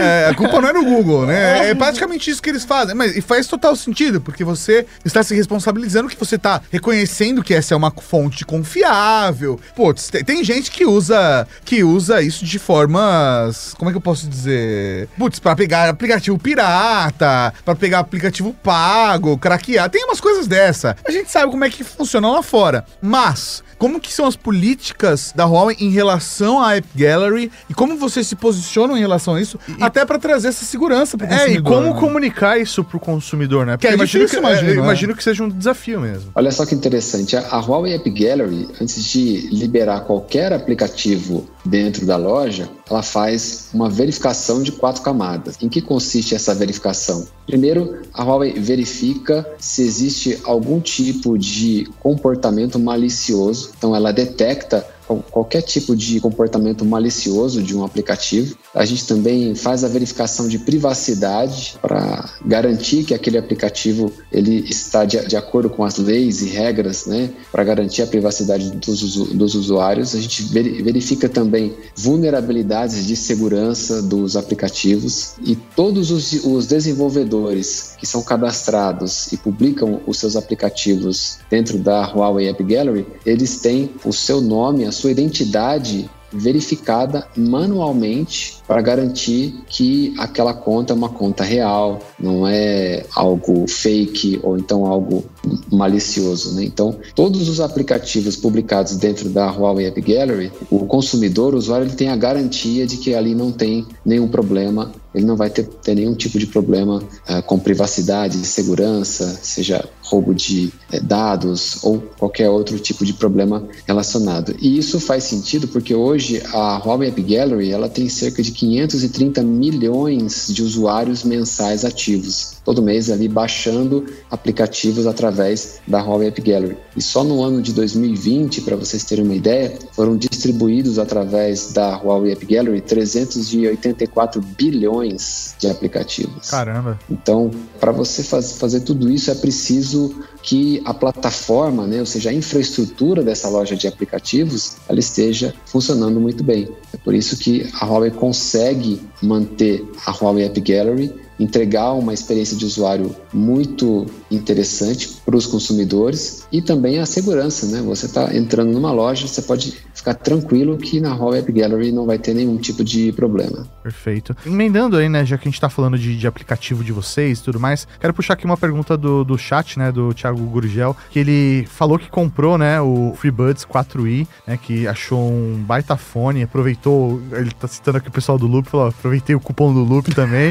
[0.00, 1.70] É, a culpa não é do Google, né?
[1.70, 2.94] É praticamente isso que eles fazem.
[2.94, 7.54] Mas e faz total sentido, porque você está se responsabilizando que você está reconhecendo que
[7.54, 9.60] essa é uma fonte confiável.
[9.74, 13.74] Pô, tem, tem gente que usa que usa isso de formas.
[13.74, 15.08] Como é que eu posso dizer?
[15.18, 19.90] Putz, pra pegar aplicativo pirata, para pegar aplicativo pago, craquear.
[19.90, 20.96] Tem umas coisas dessa.
[21.04, 22.84] A gente sabe como é que funciona lá fora.
[23.02, 27.96] Mas como que são as políticas da Huawei em relação à App Gallery e como
[27.96, 31.30] vocês se posicionam em relação a isso, e, até para trazer essa segurança para o
[31.30, 31.56] consumidor.
[31.56, 31.98] É, e como né?
[31.98, 33.78] comunicar isso para o consumidor, né?
[33.78, 34.82] Porque é imagino, difícil, que, imagino, é, né?
[34.82, 36.30] imagino que seja um desafio mesmo.
[36.34, 42.06] Olha só que interessante, a, a Huawei App Gallery, antes de liberar qualquer aplicativo dentro
[42.06, 45.56] da loja, ela faz uma verificação de quatro camadas.
[45.60, 47.26] Em que consiste essa verificação?
[47.46, 53.72] Primeiro, a Huawei verifica se existe algum tipo de comportamento malicioso.
[53.76, 54.86] Então, ela detecta
[55.18, 58.56] qualquer tipo de comportamento malicioso de um aplicativo.
[58.74, 65.04] A gente também faz a verificação de privacidade para garantir que aquele aplicativo ele está
[65.04, 69.54] de, de, acordo com as leis e regras, né, para garantir a privacidade dos, dos
[69.54, 70.14] usuários.
[70.14, 70.42] A gente
[70.82, 79.32] verifica também vulnerabilidades de segurança dos aplicativos e todos os, os desenvolvedores que são cadastrados
[79.32, 84.84] e publicam os seus aplicativos dentro da Huawei App Gallery, eles têm o seu nome,
[84.84, 92.46] a sua identidade verificada manualmente para garantir que aquela conta é uma conta real, não
[92.46, 95.24] é algo fake ou então algo
[95.72, 96.54] malicioso.
[96.54, 96.66] Né?
[96.66, 101.96] Então, todos os aplicativos publicados dentro da Huawei App Gallery, o consumidor, o usuário, ele
[101.96, 105.94] tem a garantia de que ali não tem nenhum problema ele não vai ter, ter
[105.94, 112.48] nenhum tipo de problema uh, com privacidade, segurança, seja roubo de uh, dados ou qualquer
[112.48, 114.54] outro tipo de problema relacionado.
[114.60, 119.42] E isso faz sentido porque hoje a Huawei App Gallery ela tem cerca de 530
[119.42, 126.76] milhões de usuários mensais ativos, todo mês ali baixando aplicativos através da Huawei App Gallery.
[126.94, 131.96] E só no ano de 2020, para vocês terem uma ideia, foram distribuídos através da
[131.96, 136.50] Huawei App Gallery 384 bilhões de aplicativos.
[136.50, 136.98] Caramba!
[137.10, 142.30] Então, para você faz, fazer tudo isso é preciso que a plataforma, né, ou seja,
[142.30, 146.68] a infraestrutura dessa loja de aplicativos, ela esteja funcionando muito bem.
[146.92, 152.56] É por isso que a Huawei consegue manter a Huawei App Gallery entregar uma experiência
[152.56, 157.82] de usuário muito interessante para os consumidores e também a segurança, né?
[157.82, 162.06] Você está entrando numa loja, você pode ficar tranquilo que na Huawei App Gallery não
[162.06, 163.66] vai ter nenhum tipo de problema.
[163.82, 164.36] Perfeito.
[164.46, 167.42] Emendando aí, né, já que a gente está falando de, de, aplicativo de vocês e
[167.42, 171.18] tudo mais, quero puxar aqui uma pergunta do, do chat, né, do Thiago Gurgel, que
[171.18, 177.20] ele falou que comprou, né, o FreeBuds 4i, né, que achou um baita fone, aproveitou,
[177.32, 180.50] ele tá citando aqui o pessoal do Loop, falou, aproveitei o cupom do Loop também.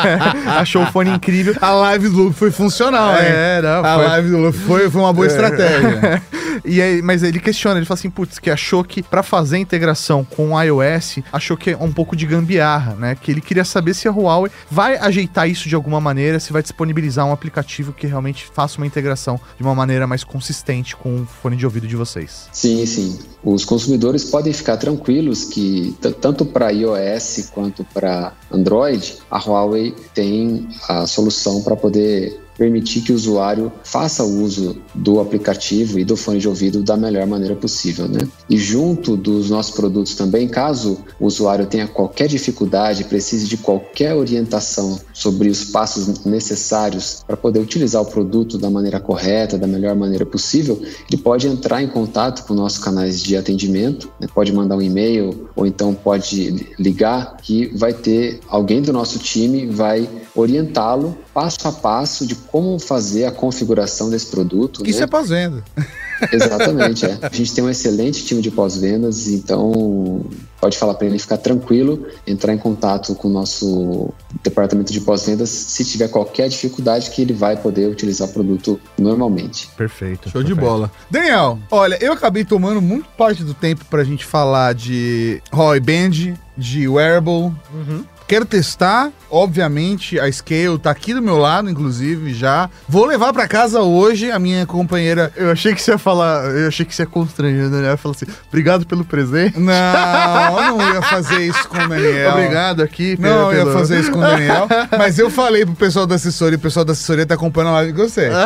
[0.58, 1.54] achou o fone incrível.
[1.60, 3.62] A live do Loop foi funcional, é, hein?
[3.62, 4.04] Não, a foi...
[4.06, 5.28] live do Loop foi, foi uma boa é.
[5.28, 6.22] estratégia.
[6.64, 9.58] e aí, mas ele questiona, ele fala assim, putz, que achou que para fazer a
[9.58, 13.16] integração com o iOS, achou que é um pouco de gambiarra, né?
[13.20, 16.62] Que ele queria saber se a Huawei vai ajeitar isso de alguma maneira, se vai
[16.62, 21.26] disponibilizar um aplicativo que realmente faça uma integração de uma maneira mais consistente com o
[21.26, 22.48] fone de ouvido de vocês.
[22.52, 23.18] Sim, sim.
[23.42, 30.68] Os consumidores podem ficar tranquilos que tanto para iOS quanto para Android, a Huawei tem
[30.88, 36.38] a solução para poder permitir que o usuário faça uso do aplicativo e do fone
[36.38, 38.20] de ouvido da melhor maneira possível, né?
[38.50, 44.14] E junto dos nossos produtos também, caso o usuário tenha qualquer dificuldade, precise de qualquer
[44.14, 49.96] orientação sobre os passos necessários para poder utilizar o produto da maneira correta, da melhor
[49.96, 50.78] maneira possível,
[51.10, 54.28] ele pode entrar em contato com nossos canais de atendimento, né?
[54.34, 59.64] pode mandar um e-mail ou então pode ligar que vai ter alguém do nosso time
[59.64, 64.86] vai orientá-lo passo a passo de como fazer a configuração desse produto.
[64.86, 65.04] Isso né?
[65.04, 65.64] é pós-venda.
[66.32, 67.18] Exatamente, é.
[67.22, 70.24] A gente tem um excelente time de pós-vendas, então
[70.60, 74.12] pode falar para ele ficar tranquilo, entrar em contato com o nosso
[74.42, 79.68] departamento de pós-vendas se tiver qualquer dificuldade que ele vai poder utilizar o produto normalmente.
[79.76, 80.28] Perfeito.
[80.28, 80.54] Show perfeito.
[80.54, 80.92] de bola.
[81.10, 86.36] Daniel, olha, eu acabei tomando muito parte do tempo pra gente falar de Roy Band,
[86.56, 87.52] de wearable.
[88.30, 92.70] Quero testar, obviamente, a Scale tá aqui do meu lado, inclusive, já.
[92.88, 95.32] Vou levar pra casa hoje a minha companheira.
[95.34, 97.88] Eu achei que você ia falar, eu achei que você ia constranger, né?
[97.88, 99.58] Ia falar assim, obrigado pelo presente.
[99.58, 102.30] Não, eu não ia fazer isso com o Daniel.
[102.30, 103.16] Obrigado aqui.
[103.18, 104.68] Não, eu ia pelo- fazer isso com o Daniel.
[104.96, 107.92] Mas eu falei pro pessoal da assessoria, o pessoal da assessoria tá acompanhando a live
[107.94, 108.30] com você.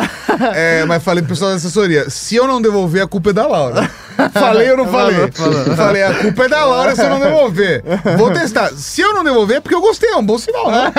[0.55, 3.47] É, mas falei pro pessoal da assessoria, se eu não devolver, a culpa é da
[3.47, 3.89] Laura.
[4.33, 5.31] Falei ou não falei?
[5.75, 7.83] Falei, a culpa é da Laura se eu não devolver.
[8.17, 8.71] Vou testar.
[8.73, 10.91] Se eu não devolver, é porque eu gostei, é um bom sinal, né?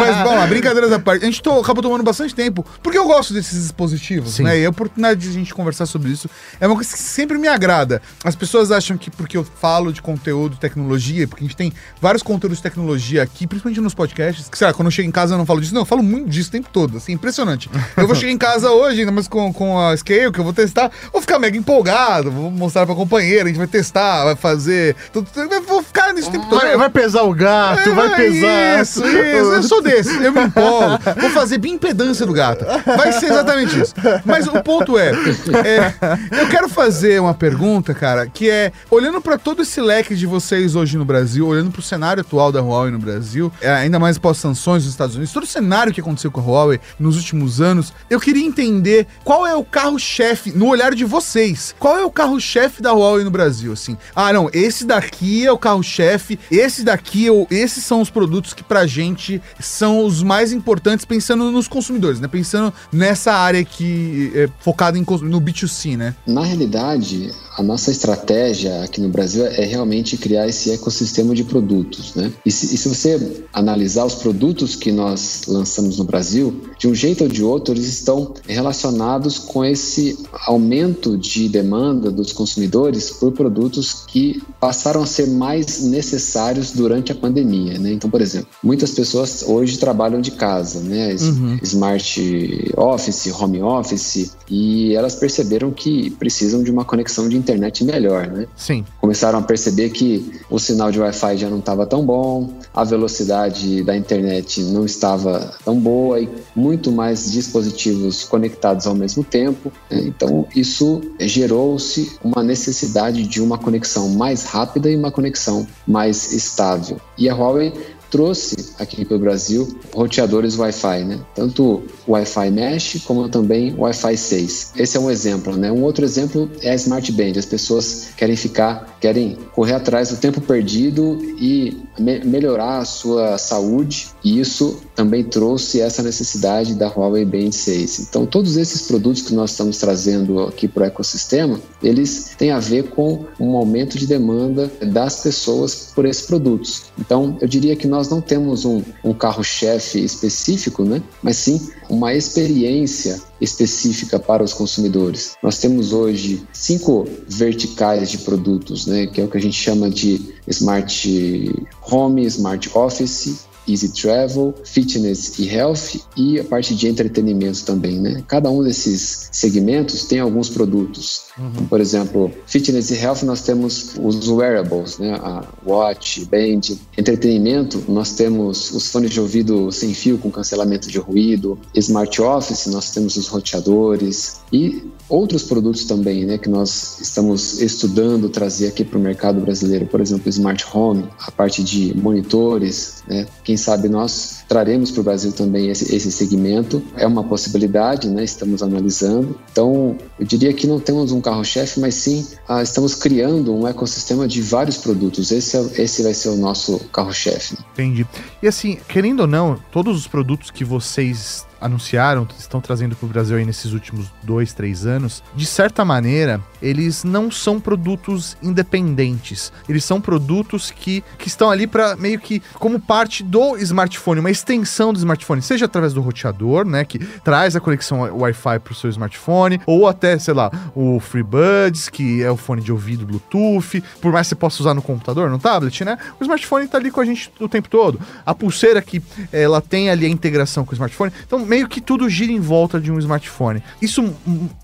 [0.00, 1.22] Mas, bom, lá, brincadeiras à parte.
[1.22, 4.44] A gente to, acabou tomando bastante tempo, porque eu gosto desses dispositivos, Sim.
[4.44, 4.58] né?
[4.58, 6.28] E a oportunidade de a gente conversar sobre isso
[6.60, 8.00] é uma coisa que sempre me agrada.
[8.22, 12.22] As pessoas acham que porque eu falo de conteúdo, tecnologia, porque a gente tem vários
[12.22, 15.34] conteúdos de tecnologia aqui, principalmente nos podcasts, que, sei lá, quando eu chego em casa
[15.34, 15.74] eu não falo disso.
[15.74, 17.70] Não, eu falo muito disso o tempo todo, assim, impressionante.
[17.96, 20.52] Eu vou chegar em casa hoje, ainda mais com, com a Scale, que eu vou
[20.52, 24.94] testar, vou ficar mega empolgado, vou mostrar pra companheira, a gente vai testar, vai fazer.
[25.12, 25.28] tudo-
[25.66, 26.60] vou ficar nisso o tempo todo.
[26.60, 28.80] Vai, vai pesar o gato, É, vai pesar.
[28.82, 29.14] Isso, isso.
[29.14, 30.22] Eu sou desse.
[30.22, 30.98] Eu me empolgo.
[31.20, 32.64] Vou fazer bem-impedância do gato.
[32.96, 33.94] Vai ser exatamente isso.
[34.24, 35.94] Mas o ponto é, é,
[36.40, 40.74] eu quero fazer uma pergunta, cara, que é, olhando pra todo esse leque de vocês
[40.74, 44.84] hoje no Brasil, olhando pro cenário atual da Huawei no Brasil, é, ainda mais pós-sanções
[44.84, 48.20] nos Estados Unidos, todo o cenário que aconteceu com a Huawei nos últimos anos, eu
[48.20, 52.92] queria entender qual é o carro-chefe, no olhar de vocês, qual é o carro-chefe da
[52.92, 53.96] Huawei no Brasil, assim?
[54.16, 58.54] Ah, não, esse daqui é o carro-chefe, esse daqui, é o- esses são os produtos
[58.54, 62.26] que pra gente são os mais importantes pensando nos consumidores, né?
[62.28, 66.14] Pensando nessa área que é focada em, no B2C, né?
[66.26, 72.14] Na realidade, a nossa estratégia aqui no Brasil é realmente criar esse ecossistema de produtos,
[72.14, 72.32] né?
[72.44, 76.94] E se, e se você analisar os produtos que nós lançamos no Brasil, de um
[76.94, 83.32] jeito ou de outro, eles estão relacionados com esse aumento de demanda dos consumidores por
[83.32, 87.92] produtos que passaram a ser mais necessários durante a pandemia, né?
[87.92, 91.12] Então, por exemplo, muitas pessoas hoje trabalham de casa, né?
[91.12, 91.24] S-
[91.62, 98.26] Smart Office, Home Office, e elas perceberam que precisam de uma conexão de internet melhor,
[98.26, 98.46] né?
[98.56, 98.84] Sim.
[99.00, 103.82] Começaram a perceber que o sinal de Wi-Fi já não estava tão bom, a velocidade
[103.82, 109.70] da internet não estava tão boa e muito mais dispositivos conectados ao mesmo tempo.
[109.90, 110.00] né?
[110.04, 116.96] Então, isso gerou-se uma necessidade de uma conexão mais rápida e uma conexão mais estável.
[117.18, 117.72] E a Huawei
[118.14, 121.18] trouxe aqui para o Brasil roteadores Wi-Fi, né?
[121.34, 124.72] Tanto Wi-Fi Mesh como também Wi-Fi 6.
[124.76, 125.72] Esse é um exemplo, né?
[125.72, 127.32] Um outro exemplo é a Smart Band.
[127.36, 133.36] As pessoas querem ficar, querem correr atrás do tempo perdido e me- melhorar a sua
[133.36, 134.06] saúde.
[134.22, 137.98] E isso também trouxe essa necessidade da Huawei Band 6.
[137.98, 142.60] Então, todos esses produtos que nós estamos trazendo aqui para o ecossistema, eles têm a
[142.60, 146.84] ver com um aumento de demanda das pessoas por esses produtos.
[146.96, 151.02] Então, eu diria que nós não temos um, um carro-chefe específico, né?
[151.22, 155.36] mas sim uma experiência específica para os consumidores.
[155.42, 159.06] Nós temos hoje cinco verticais de produtos, né?
[159.06, 165.38] que é o que a gente chama de Smart Home, Smart Office, Easy Travel, Fitness
[165.38, 168.22] e Health e a parte de entretenimento também, né?
[168.26, 171.24] Cada um desses segmentos tem alguns produtos.
[171.36, 175.14] Então, por exemplo, Fitness e Health nós temos os wearables, né?
[175.14, 176.76] A Watch, Band.
[176.96, 181.58] Entretenimento nós temos os fones de ouvido sem fio com cancelamento de ruído.
[181.74, 186.38] Smart Office nós temos os roteadores e outros produtos também, né?
[186.38, 189.86] Que nós estamos estudando trazer aqui para o mercado brasileiro.
[189.86, 193.26] Por exemplo, Smart Home, a parte de monitores, né?
[193.42, 196.82] Quem sabe nós traremos para o Brasil também esse, esse segmento.
[196.96, 198.24] É uma possibilidade, né?
[198.24, 199.38] Estamos analisando.
[199.50, 204.26] Então, eu diria que não temos um carro-chefe, mas sim ah, estamos criando um ecossistema
[204.28, 205.30] de vários produtos.
[205.30, 207.56] Esse, é, esse vai ser o nosso carro-chefe.
[207.72, 208.06] Entendi.
[208.42, 213.08] E assim, querendo ou não, todos os produtos que vocês anunciaram, estão trazendo para o
[213.08, 219.52] Brasil aí nesses últimos dois, três anos, de certa maneira, eles não são produtos independentes.
[219.68, 224.30] Eles são produtos que, que estão ali para meio que como parte do smartphone, uma
[224.30, 228.74] extensão do smartphone, seja através do roteador, né, que traz a conexão Wi-Fi para o
[228.74, 233.82] seu smartphone, ou até, sei lá, o FreeBuds, que é o fone de ouvido Bluetooth,
[234.00, 235.98] por mais que você possa usar no computador, no tablet, né?
[236.20, 238.00] O smartphone está ali com a gente o tempo todo.
[238.24, 239.02] A pulseira que
[239.32, 241.12] ela tem ali a integração com o smartphone.
[241.26, 243.62] Então, meio que tudo gira em volta de um smartphone.
[243.80, 244.14] Isso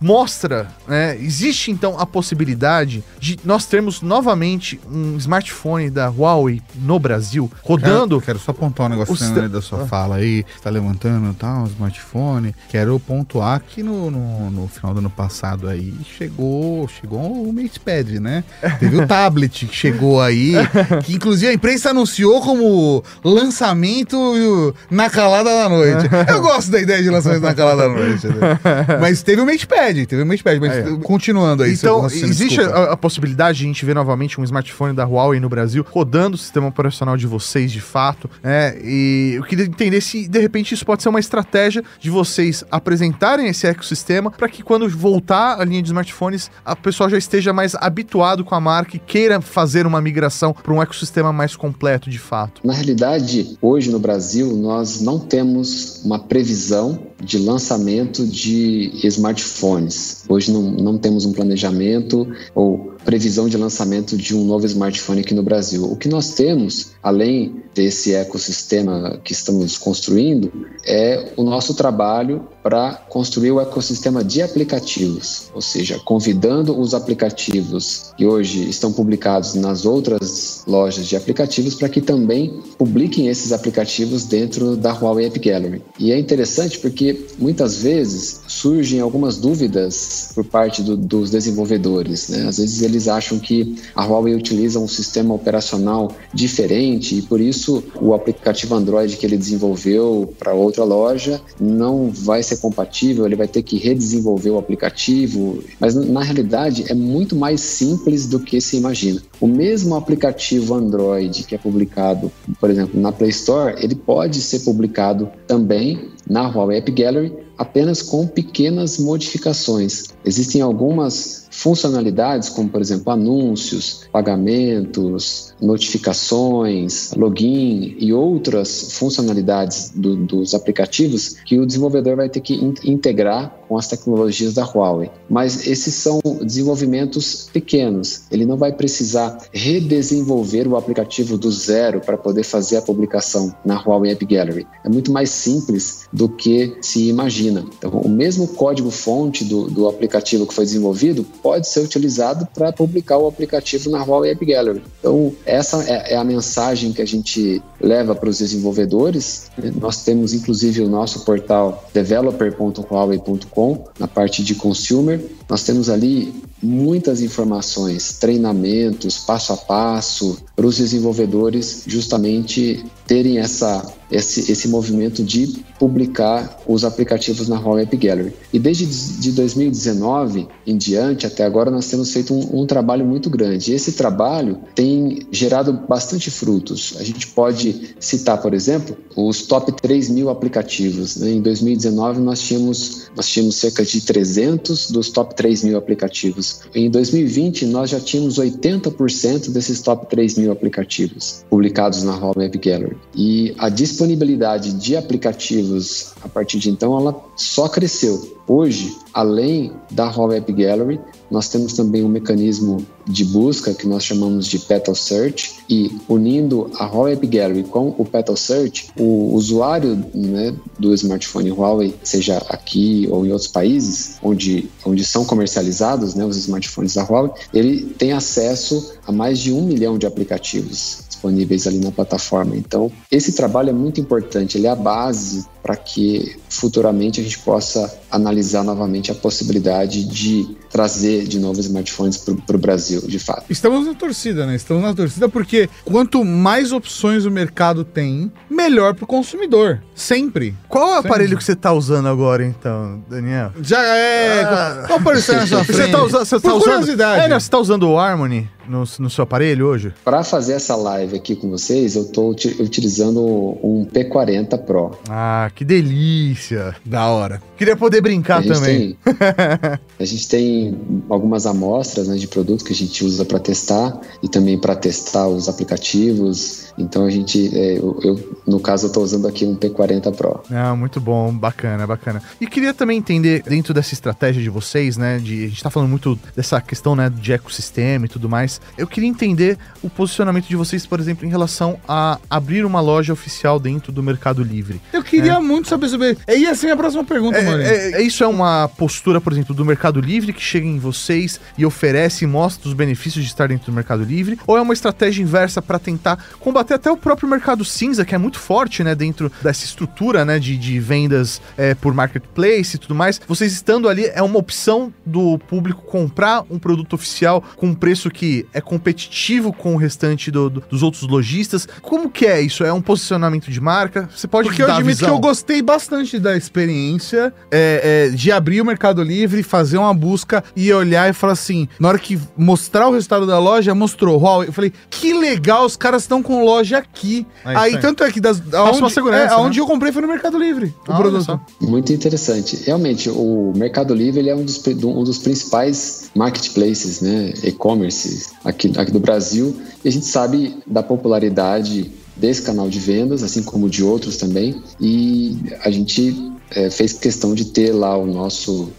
[0.00, 1.16] mostra, né?
[1.16, 8.16] Existe então a possibilidade de nós termos novamente um smartphone da Huawei no Brasil rodando.
[8.20, 9.48] Quero, quero só pontuar um negócio st...
[9.48, 9.86] da sua ah.
[9.86, 10.44] fala aí.
[10.54, 12.54] Você tá levantando tal, um smartphone.
[12.68, 18.18] Quero pontuar que no, no, no, final do ano passado aí chegou, chegou o MatePad,
[18.20, 18.44] né?
[18.78, 20.52] Teve o tablet que chegou aí,
[21.04, 26.08] que inclusive a imprensa anunciou como lançamento na calada da noite.
[26.28, 28.26] Eu gosto da ideia de lançamento na calada da noite.
[28.26, 28.58] Né?
[29.00, 30.60] Mas teve o MatePad, teve o MatePad.
[30.60, 30.96] Mas é.
[31.02, 31.72] continuando aí.
[31.72, 35.48] Então, existe a, a, possibilidade de a gente ver novamente um smartphone da Huawei no
[35.48, 38.76] Brasil rodando o sistema operacional de vocês de fato, né?
[38.82, 43.48] E eu queria entender se de repente isso pode ser uma estratégia de vocês apresentarem
[43.48, 47.74] esse ecossistema para que quando voltar a linha de smartphones, a pessoa já esteja mais
[47.74, 52.18] habituado com a marca e queira fazer uma migração para um ecossistema mais completo de
[52.18, 52.60] fato.
[52.64, 60.24] Na realidade, hoje no Brasil, nós não temos uma previsão visão de lançamento de smartphones.
[60.28, 65.34] Hoje não, não temos um planejamento ou previsão de lançamento de um novo smartphone aqui
[65.34, 65.84] no Brasil.
[65.84, 70.52] O que nós temos, além desse ecossistema que estamos construindo,
[70.86, 78.12] é o nosso trabalho para construir o ecossistema de aplicativos, ou seja, convidando os aplicativos
[78.16, 84.24] que hoje estão publicados nas outras lojas de aplicativos para que também publiquem esses aplicativos
[84.24, 85.82] dentro da Huawei App Gallery.
[85.98, 92.28] E é interessante porque muitas vezes surgem algumas dúvidas por parte do, dos desenvolvedores.
[92.28, 92.46] Né?
[92.46, 97.82] Às vezes eles acham que a Huawei utiliza um sistema operacional diferente e por isso
[98.00, 103.48] o aplicativo Android que ele desenvolveu para outra loja não vai ser compatível, ele vai
[103.48, 105.62] ter que redesenvolver o aplicativo.
[105.78, 109.22] Mas na realidade é muito mais simples do que se imagina.
[109.40, 112.30] O mesmo aplicativo Android que é publicado,
[112.60, 118.00] por exemplo, na Play Store, ele pode ser publicado também na Huawei App Gallery apenas
[118.00, 120.04] com pequenas modificações.
[120.24, 130.54] Existem algumas funcionalidades, como por exemplo anúncios, pagamentos, notificações, login e outras funcionalidades do, dos
[130.54, 135.10] aplicativos que o desenvolvedor vai ter que in integrar com as tecnologias da Huawei.
[135.28, 138.22] Mas esses são desenvolvimentos pequenos.
[138.30, 143.80] Ele não vai precisar redesenvolver o aplicativo do zero para poder fazer a publicação na
[143.80, 144.66] Huawei App Gallery.
[144.84, 147.64] É muito mais simples do que se imagina.
[147.78, 153.18] Então, o mesmo código-fonte do, do aplicativo que foi desenvolvido pode ser utilizado para publicar
[153.18, 154.82] o aplicativo na Huawei App Gallery.
[154.98, 159.50] Então, essa é, é a mensagem que a gente leva para os desenvolvedores.
[159.80, 165.20] Nós temos, inclusive, o nosso portal developer.huawei.com, na parte de consumer.
[165.50, 166.32] Nós temos ali
[166.62, 175.24] muitas informações, treinamentos, passo a passo, para os desenvolvedores justamente terem essa, esse, esse movimento
[175.24, 178.34] de publicar os aplicativos na Huawei App Gallery.
[178.52, 183.30] E desde de 2019 em diante, até agora, nós temos feito um, um trabalho muito
[183.30, 183.72] grande.
[183.72, 186.94] E esse trabalho tem gerado bastante frutos.
[186.98, 191.16] A gente pode citar, por exemplo, os top 3 mil aplicativos.
[191.16, 191.30] Né?
[191.30, 196.60] Em 2019, nós tínhamos, nós tínhamos cerca de 300 dos top 3 mil aplicativos.
[196.74, 202.58] Em 2020, nós já tínhamos 80% desses top 3 mil aplicativos publicados na Huawei App
[202.58, 202.98] Gallery.
[203.16, 208.36] E a disponibilidade de aplicativos a partir de então ela só cresceu.
[208.46, 211.00] Hoje, além da Huawei App Gallery,
[211.30, 216.70] nós temos também um mecanismo de busca que nós chamamos de Petal Search e unindo
[216.78, 222.38] a Huawei App Gallery com o Petal Search, o usuário né, do smartphone Huawei, seja
[222.48, 227.82] aqui ou em outros países onde, onde são comercializados né, os smartphones da Huawei, ele
[227.98, 232.56] tem acesso a mais de um milhão de aplicativos disponíveis ali na plataforma.
[232.56, 237.38] Então, esse trabalho é muito importante, ele é a base para que futuramente a gente
[237.38, 243.44] possa analisar novamente a possibilidade de trazer de novo smartphones para o Brasil, de fato.
[243.50, 244.54] Estamos na torcida, né?
[244.56, 249.82] Estamos na torcida porque quanto mais opções o mercado tem, melhor para o consumidor.
[249.94, 250.54] Sempre.
[250.68, 253.52] Qual é o aparelho que você está usando agora, então, Daniel?
[253.62, 254.42] Já é.
[254.44, 254.84] Ah.
[254.86, 256.90] Qual aparelho você está Você está usa, você tá usando.
[256.90, 257.28] É, né?
[257.28, 258.48] Você está usando o Harmony?
[258.70, 259.92] no, no seu aparelho hoje?
[260.04, 263.20] Para fazer essa live aqui com vocês, eu estou utilizando
[263.62, 264.92] um P40 Pro.
[265.08, 266.76] Ah, Ah, que delícia.
[266.84, 267.40] Da hora.
[267.60, 268.96] Queria poder brincar também.
[269.04, 270.78] tem, a gente tem
[271.10, 275.28] algumas amostras né, de produto que a gente usa para testar e também para testar
[275.28, 276.72] os aplicativos.
[276.78, 280.42] Então a gente, é, eu, eu, no caso, eu estou usando aqui um P40 Pro.
[280.50, 282.22] Ah, muito bom, bacana, bacana.
[282.40, 285.18] E queria também entender, dentro dessa estratégia de vocês, né?
[285.18, 288.58] De, a gente tá falando muito dessa questão, né, de ecossistema e tudo mais.
[288.78, 293.12] Eu queria entender o posicionamento de vocês, por exemplo, em relação a abrir uma loja
[293.12, 294.80] oficial dentro do Mercado Livre.
[294.94, 296.16] Eu queria muito saber sobre.
[296.26, 297.49] É, ia ser a próxima pergunta, É, mano.
[297.58, 301.40] É, é- isso é uma postura, por exemplo, do Mercado Livre que chega em vocês
[301.56, 304.38] e oferece e mostra os benefícios de estar dentro do Mercado Livre?
[304.46, 308.18] Ou é uma estratégia inversa para tentar combater até o próprio mercado cinza, que é
[308.18, 312.94] muito forte, né, dentro dessa estrutura, né, de, de vendas é, por marketplace e tudo
[312.94, 313.20] mais?
[313.26, 318.10] Vocês estando ali, é uma opção do público comprar um produto oficial com um preço
[318.10, 321.66] que é competitivo com o restante do- do- dos outros lojistas?
[321.82, 322.64] Como que é isso?
[322.64, 324.08] É um posicionamento de marca?
[324.14, 325.14] Você pode Porque eu admito que visão?
[325.14, 330.42] eu gostei bastante da experiência é, é, de abrir o Mercado Livre, fazer uma busca
[330.54, 334.48] e olhar e falar assim: na hora que mostrar o resultado da loja, mostrou Huawei.
[334.48, 337.26] Eu falei, que legal, os caras estão com loja aqui.
[337.44, 337.80] É aí, aí.
[337.80, 339.32] tanto é que das, aonde, segurança, é, né?
[339.32, 340.74] aonde eu comprei foi no Mercado Livre.
[340.88, 341.40] O Ah, produto.
[341.60, 342.58] Muito interessante.
[342.64, 348.72] Realmente, o Mercado Livre ele é um dos, um dos principais marketplaces, né, e-commerce aqui,
[348.76, 349.56] aqui do Brasil.
[349.84, 354.62] E a gente sabe da popularidade desse canal de vendas, assim como de outros também.
[354.80, 358.70] E a gente eh, fez questão de ter lá o nosso,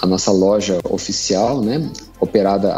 [0.00, 1.90] a nossa loja oficial, né,
[2.20, 2.72] operada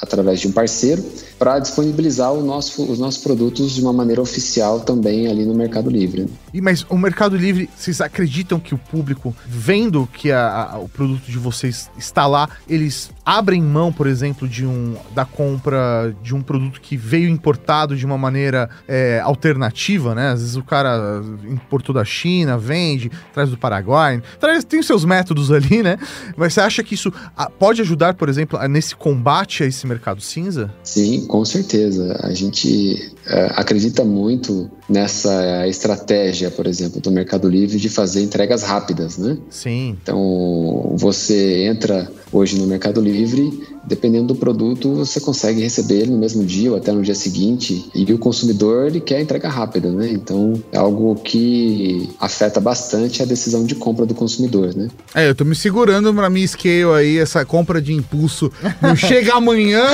[0.00, 1.04] através de um parceiro,
[1.38, 6.22] para disponibilizar nosso, os nossos produtos de uma maneira oficial também ali no Mercado Livre.
[6.22, 6.28] né?
[6.52, 10.88] E, mas o Mercado Livre, vocês acreditam que o público, vendo que a- a- o
[10.88, 16.34] produto de vocês está lá, eles abrem mão, por exemplo, de um da compra de
[16.34, 20.30] um produto que veio importado de uma maneira é, alternativa, né?
[20.30, 25.50] Às vezes o cara importou da China, vende, traz do Paraguai, traz, tem seus métodos
[25.52, 25.98] ali, né?
[26.36, 27.12] Mas você acha que isso
[27.58, 30.72] pode ajudar, por exemplo, nesse combate a esse mercado cinza?
[30.82, 32.18] Sim, com certeza.
[32.22, 38.62] A gente eh, acredita muito nessa estratégia, por exemplo, do Mercado Livre de fazer entregas
[38.62, 39.36] rápidas, né?
[39.50, 39.96] Sim.
[40.02, 46.18] Então, você entra hoje no Mercado Livre, dependendo do produto, você consegue receber ele no
[46.18, 47.88] mesmo dia ou até no dia seguinte.
[47.94, 50.08] E o consumidor, ele quer entrega rápida, né?
[50.10, 54.88] Então, é algo que afeta bastante a decisão de compra do consumidor, né?
[55.14, 58.50] É, eu tô me segurando pra minha scale aí, essa compra de impulso.
[58.80, 59.84] Não chega amanhã,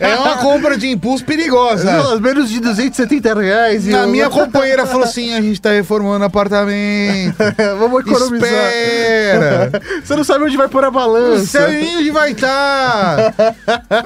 [0.00, 2.18] é uma compra de impulso perigosa.
[2.20, 3.92] Menos de 270 reais.
[3.92, 7.36] A minha companheira falou assim: a gente tá reformando apartamento.
[7.78, 8.48] Vamos economizar.
[8.48, 9.82] Espera!
[10.04, 11.46] Você não sabe onde vai pôr a Não balança.
[11.46, 13.17] sei onde vai estar.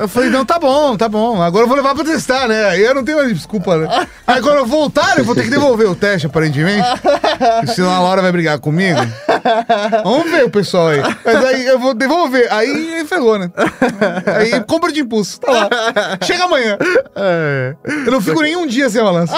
[0.00, 1.40] Eu falei, não, tá bom, tá bom.
[1.42, 2.64] Agora eu vou levar pra testar, né?
[2.66, 4.06] Aí eu não tenho mais desculpa, né?
[4.26, 6.86] Aí quando eu voltar, eu vou ter que devolver o teste, aparentemente.
[7.74, 9.00] Senão a Laura vai brigar comigo.
[10.04, 11.00] Vamos ver o pessoal aí.
[11.24, 12.46] Mas aí eu vou devolver.
[12.52, 13.50] Aí ferrou, né?
[14.36, 15.68] Aí compra de impulso, tá lá.
[16.22, 16.76] Chega amanhã.
[17.16, 17.74] É.
[18.06, 19.34] Eu não fico nem um dia sem a balança.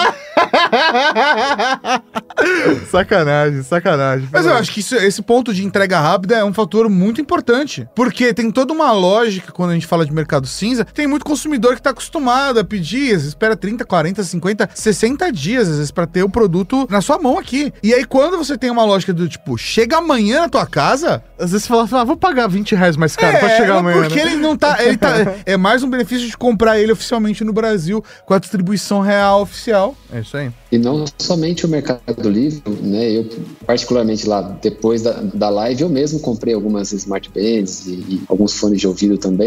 [2.91, 4.29] Sacanagem, sacanagem.
[4.31, 7.87] Mas eu acho que isso- esse ponto de entrega rápida é um fator muito importante.
[7.95, 10.85] Porque tem toda uma lógica quando a gente fala de mercado cinza.
[10.85, 15.31] Tem muito consumidor que tá acostumado a pedir, às vezes espera 30, 40, 50, 60
[15.31, 17.73] dias, às vezes, pra ter o produto na sua mão aqui.
[17.83, 21.23] E aí, quando você tem uma lógica do tipo, chega amanhã na tua casa.
[21.37, 24.01] Às vezes você fala, ah, vou pagar 20 reais mais caro pra chegar amanhã.
[24.03, 24.31] Porque né?
[24.31, 24.83] ele não tá.
[24.83, 25.15] Ele tá.
[25.45, 29.95] É mais um benefício de comprar ele oficialmente no Brasil, com a distribuição real oficial.
[30.11, 30.51] É isso aí.
[30.71, 33.11] E não somente o Mercado Livre, né?
[33.11, 33.29] Eu,
[33.65, 38.53] particularmente lá, depois da, da live, eu mesmo comprei algumas smart bands e, e alguns
[38.53, 39.44] fones de ouvido também.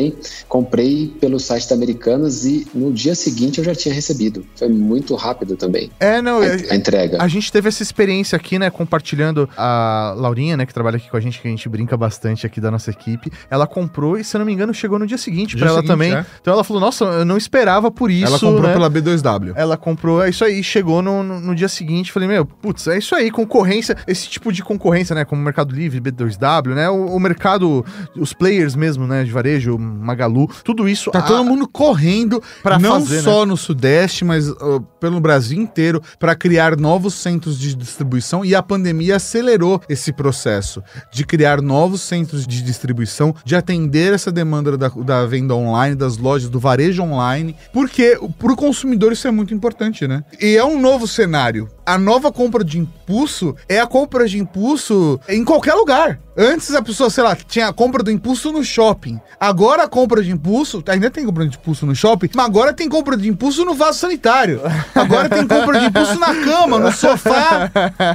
[0.48, 4.44] Comprei pelo site da Americanas e no dia seguinte eu já tinha recebido.
[4.56, 7.22] Foi muito rápido também É, não, a, a entrega.
[7.22, 11.16] A gente teve essa experiência aqui, né, compartilhando a Laurinha, né, que trabalha aqui com
[11.16, 13.30] a gente, que a gente brinca bastante aqui da nossa equipe.
[13.50, 15.76] Ela comprou e, se eu não me engano, chegou no dia seguinte Dia pra ela
[15.78, 16.14] seguinte, também.
[16.14, 16.24] é.
[16.40, 18.72] Então ela falou, nossa, eu não esperava por isso, Ela comprou né?
[18.72, 19.52] pela B2W.
[19.54, 22.98] Ela comprou, é isso aí, chegou no, no, no dia seguinte, falei, meu, putz, é
[22.98, 27.20] isso aí, concorrência, esse tipo de concorrência, né, como Mercado Livre, B2W, né, o, o
[27.20, 27.84] mercado,
[28.16, 31.10] os players mesmo, né, de varejo, Magalu, tudo isso...
[31.10, 33.22] Tá a- todo mundo correndo, Pra não fazer, né?
[33.22, 38.54] só no Sudeste, mas uh, pelo Brasil inteiro, para criar novos centros de distribuição e
[38.54, 40.82] a pandemia acelerou esse processo
[41.12, 46.16] de criar novos centros de distribuição, de atender essa demanda da, da venda online, das
[46.16, 50.22] lojas, do varejo online, porque para o consumidor isso é muito importante, né?
[50.40, 51.68] E é um novo cenário.
[51.88, 56.20] A nova compra de impulso é a compra de impulso em qualquer lugar.
[56.36, 59.18] Antes a pessoa, sei lá, tinha a compra do impulso no shopping.
[59.40, 62.88] Agora a compra de impulso, ainda tem compra de impulso no shopping, mas agora tem
[62.88, 64.60] compra de impulso no vaso sanitário.
[64.94, 67.70] Agora tem compra de impulso na cama, no sofá.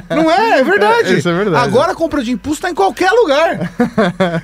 [0.08, 0.60] Não é?
[0.60, 1.18] É verdade.
[1.18, 1.66] Isso é verdade.
[1.66, 3.70] Agora a compra de impulso tá em qualquer lugar.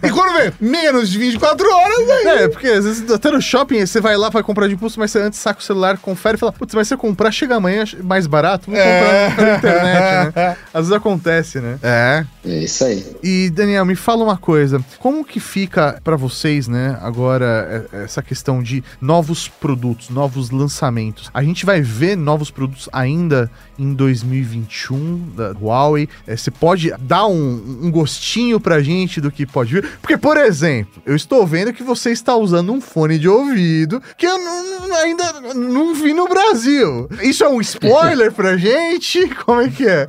[0.03, 2.27] e quando vê menos de 24 horas, aí.
[2.43, 5.11] É, porque às vezes até no shopping você vai lá, vai comprar de impulso, mas
[5.11, 7.85] você antes saca o celular, confere e fala, putz, mas se eu comprar, chega amanhã
[8.03, 9.01] mais barato, vou É.
[9.01, 10.57] comprar pela internet, né?
[10.73, 11.79] Às vezes acontece, né?
[11.83, 12.25] É.
[12.45, 13.05] É isso aí.
[13.23, 18.23] E Daniel, me fala uma coisa, como que fica pra vocês, né, agora é- essa
[18.23, 21.31] questão de novos produtos, novos lançamentos?
[21.35, 26.09] A gente vai ver novos produtos ainda em 2021 da Huawei?
[26.27, 29.87] É, Você pode dar um, um gostinho pra gente do que pode vir?
[30.01, 34.27] Porque, por exemplo, eu estou vendo que você está usando um fone de ouvido que
[34.27, 37.09] eu não- ainda não vi no Brasil.
[37.23, 39.10] Isso é um spoiler pra gente?
[39.45, 40.07] Como é que é?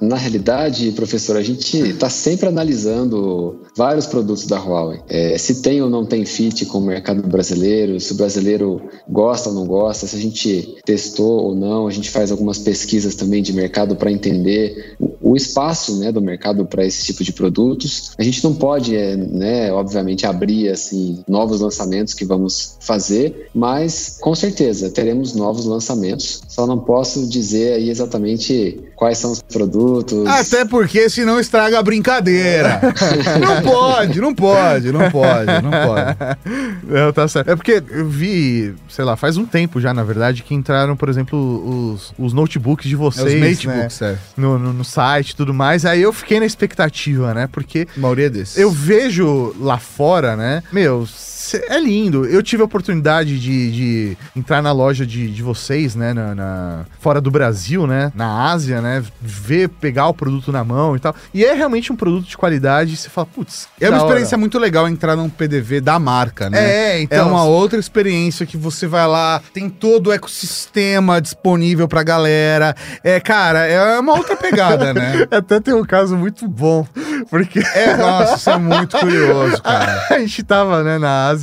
[0.00, 5.00] Na realidade, professor, a gente está sempre analisando vários produtos da Huawei.
[5.08, 9.48] É, se tem ou não tem fit com o mercado brasileiro, se o brasileiro gosta
[9.48, 13.42] ou não gosta, se a gente testou ou não, a gente faz algumas pesquisas também
[13.42, 18.12] de mercado para entender o, espaço né, do mercado para esse tipo de produtos.
[18.18, 24.18] A gente não pode, é, né, obviamente, abrir assim novos lançamentos que vamos fazer, mas
[24.20, 26.42] com certeza teremos novos lançamentos.
[26.48, 30.26] Só não posso dizer aí exatamente quais são os produtos.
[30.26, 32.80] Até porque senão estraga a brincadeira.
[33.40, 36.38] não pode, não pode, não pode, não pode.
[36.86, 37.50] Não, tá certo.
[37.50, 41.08] É porque eu vi, sei lá, faz um tempo já, na verdade, que entraram, por
[41.08, 43.88] exemplo, os, os notebooks de É vocês, os né?
[44.02, 44.16] é.
[44.36, 45.84] No, no, no site e tudo mais.
[45.84, 47.48] Aí eu fiquei na expectativa, né?
[47.50, 48.58] Porque A maioria desses.
[48.58, 50.62] eu vejo lá fora, né?
[50.72, 51.06] Meu,
[51.56, 52.24] é lindo.
[52.26, 56.12] Eu tive a oportunidade de, de entrar na loja de, de vocês, né?
[56.12, 58.12] Na, na- fora do Brasil, né?
[58.14, 59.02] Na Ásia, né?
[59.20, 61.14] Ver, pegar o produto na mão e tal.
[61.32, 62.96] E é realmente um produto de qualidade.
[62.96, 63.68] Você fala, putz.
[63.80, 64.06] É uma da hora.
[64.12, 66.58] experiência muito legal entrar num PDV da marca, né?
[66.60, 67.18] É, então.
[67.18, 72.74] É uma outra experiência que você vai lá, tem todo o ecossistema disponível pra galera.
[73.02, 75.26] É, cara, é uma outra pegada, né?
[75.30, 76.86] Até tem um caso muito bom,
[77.28, 80.06] porque É, nossa, isso é muito curioso, cara.
[80.10, 81.39] a gente tava, né, na Ásia.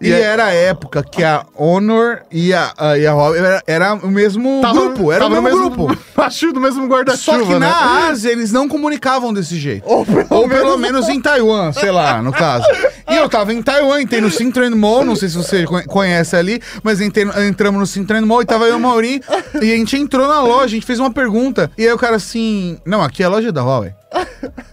[0.00, 3.62] E aí- era a época que a Honor e a, a, e a Huawei era,
[3.66, 5.98] era o mesmo grupo, era o tava mesmo, no grupo.
[6.20, 7.58] Acho do mesmo Só guarda-chuva, que né?
[7.60, 9.84] na Ásia eles não comunicavam desse jeito.
[9.86, 12.66] Ou pelo, Ou pelo menos em Taiwan, sei lá, no caso.
[13.10, 16.34] E eu tava em Taiwan, entrei no Sintran Mall, não sei se você conhe- conhece
[16.34, 19.20] ali, mas entrei- entramos no Sintran Mall e tava eu e o Mauri,
[19.60, 22.16] e a gente entrou na loja, a gente fez uma pergunta, e aí o cara
[22.16, 23.92] assim, não, aqui é a loja da Huawei.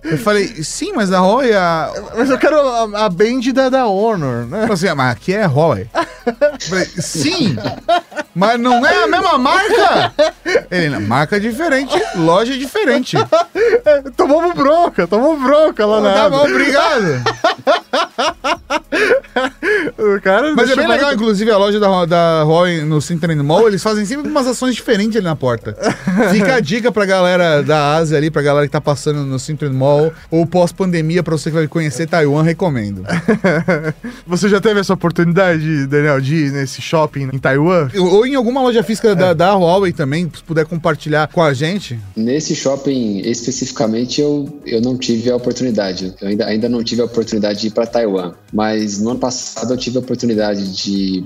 [0.03, 1.91] Eu falei, sim, mas a Huawei é a...
[2.17, 4.63] Mas eu quero a, a band da, da Honor, né?
[4.69, 5.45] Eu falei, mas aqui é.
[5.45, 5.49] Eu
[6.69, 7.55] falei, sim,
[8.35, 10.13] mas não é a mesma marca?
[10.69, 13.17] Ele, "Não, marca diferente, loja diferente.
[14.15, 17.23] Tomamos bronca, tomamos bronca lá na Tá bom, obrigado.
[19.97, 23.68] O cara Mas é bem legal, inclusive, a loja da, da Huawei no Sintran Mall,
[23.68, 25.76] eles fazem sempre umas ações diferentes ali na porta.
[26.32, 29.74] Fica a dica pra galera da Ásia ali, pra galera que tá passando no Sintran
[29.74, 33.03] Mall, ou pós-pandemia, pra você que vai conhecer Taiwan, recomendo.
[34.28, 37.89] Você já teve essa oportunidade, Daniel, de ir nesse shopping em Taiwan?
[37.95, 41.99] Ou em alguma loja física da, da Huawei também, se puder compartilhar com a gente.
[42.16, 46.14] Nesse shopping especificamente eu, eu não tive a oportunidade.
[46.22, 48.33] Eu ainda, ainda não tive a oportunidade de ir para Taiwan.
[48.53, 51.23] Mas no ano passado eu tive a oportunidade de,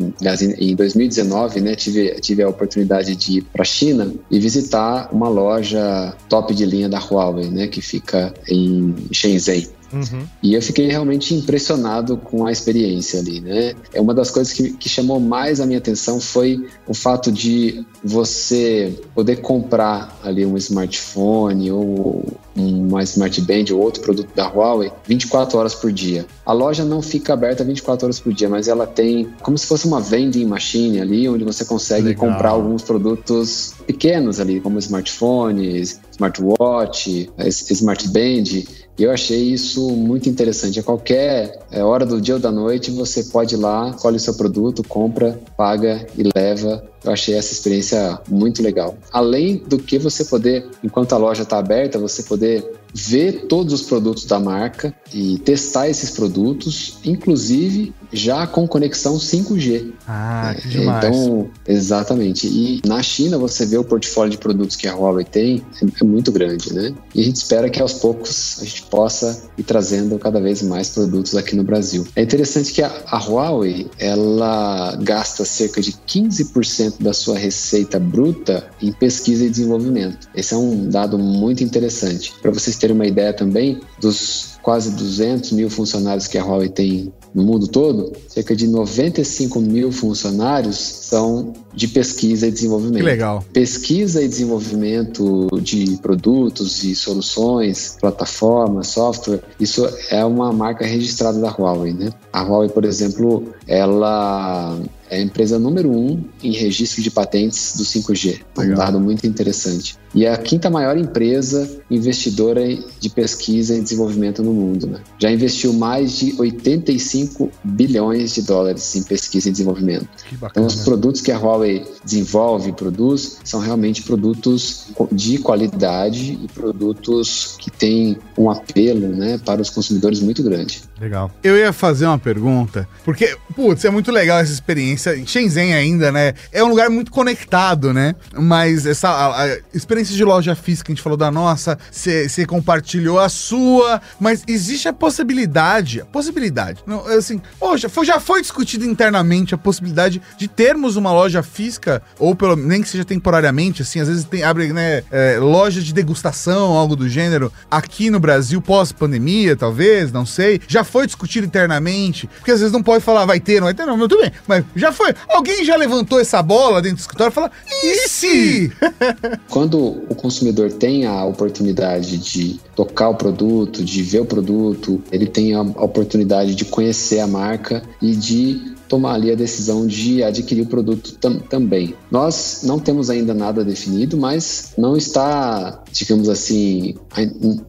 [0.59, 5.28] em 2019, né, tive, tive a oportunidade de ir para a China e visitar uma
[5.28, 9.67] loja top de linha da Huawei, né, que fica em Shenzhen.
[9.96, 10.28] Uhum.
[10.43, 13.74] E eu fiquei realmente impressionado com a experiência ali, né?
[13.93, 17.86] É uma das coisas que, que chamou mais a minha atenção foi o fato de
[18.04, 22.26] você poder comprar ali um smartphone ou
[22.56, 26.26] uma smart band ou outro produto da Huawei 24 horas por dia.
[26.46, 29.88] A loja não fica aberta 24 horas por dia, mas ela tem como se fosse
[29.88, 32.30] uma vending machine ali, onde você consegue Legal.
[32.30, 38.64] comprar alguns produtos pequenos ali, como smartphones, smartwatch, es- smart band.
[38.98, 40.80] E eu achei isso muito interessante.
[40.80, 44.20] A qualquer é, hora do dia ou da noite, você pode ir lá, escolhe o
[44.20, 46.82] seu produto, compra, paga e leva.
[47.04, 48.96] Eu achei essa experiência muito legal.
[49.12, 52.64] Além do que você poder, enquanto a loja está aberta, você poder
[52.98, 59.93] ver todos os produtos da marca e testar esses produtos, inclusive já com conexão 5G.
[60.07, 61.05] Ah, que demais.
[61.05, 62.47] Então, exatamente.
[62.47, 66.03] E na China você vê o portfólio de produtos que a Huawei tem é, é
[66.03, 66.93] muito grande, né?
[67.13, 70.89] E a gente espera que aos poucos a gente possa ir trazendo cada vez mais
[70.89, 72.07] produtos aqui no Brasil.
[72.16, 78.68] É interessante que a, a Huawei ela gasta cerca de 15% da sua receita bruta
[78.82, 80.28] em pesquisa e desenvolvimento.
[80.36, 82.34] Esse é um dado muito interessante.
[82.41, 87.13] Para vocês terem uma ideia também dos quase 200 mil funcionários que a Huawei tem
[87.36, 93.00] no mundo todo, cerca de 95 mil funcionários são de pesquisa e desenvolvimento.
[93.00, 93.44] Que legal.
[93.52, 101.50] Pesquisa e desenvolvimento de produtos e soluções, plataformas, software, isso é uma marca registrada da
[101.50, 102.10] Huawei, né?
[102.32, 104.80] A Huawei, por exemplo, ela
[105.10, 108.41] é a empresa número um em registro de patentes do 5G.
[108.58, 108.74] Legal.
[108.74, 109.97] Um dado muito interessante.
[110.14, 112.62] E é a quinta maior empresa investidora
[112.99, 114.88] de pesquisa e desenvolvimento no mundo.
[114.88, 115.01] Né?
[115.20, 120.08] Já investiu mais de 85 bilhões de dólares em pesquisa e desenvolvimento.
[120.32, 126.47] Então, os produtos que a Huawei desenvolve e produz são realmente produtos de qualidade e
[126.47, 130.82] produtos que têm um apelo né, para os consumidores muito grande.
[131.00, 131.30] Legal.
[131.43, 135.16] Eu ia fazer uma pergunta, porque, putz, é muito legal essa experiência.
[135.26, 136.34] Shenzhen ainda, né?
[136.54, 138.16] É um lugar muito conectado, né?
[138.34, 143.20] Mas essa a, a experiência de loja física, a gente falou da nossa, você compartilhou
[143.20, 148.86] a sua, mas existe a possibilidade, a possibilidade, não, assim, poxa, foi, já foi discutido
[148.86, 154.00] internamente a possibilidade de termos uma loja física, ou pelo nem que seja temporariamente, assim,
[154.00, 158.62] às vezes tem, abre, né, é, loja de degustação, algo do gênero, aqui no Brasil,
[158.62, 160.62] pós-pandemia, talvez, não sei.
[160.68, 162.26] Já foi discutido internamente?
[162.38, 164.32] Porque às vezes não pode falar, vai ter, não vai ter, não, tudo bem.
[164.48, 165.14] Mas já foi.
[165.28, 167.52] Alguém já levantou essa bola dentro do escritório e fala,
[167.84, 168.72] e se?
[169.52, 175.28] Quando o consumidor tem a oportunidade de tocar o produto, de ver o produto, ele
[175.28, 180.62] tem a oportunidade de conhecer a marca e de tomar ali a decisão de adquirir
[180.62, 181.93] o produto tam também.
[182.10, 186.96] Nós não temos ainda nada definido, mas não está, digamos assim,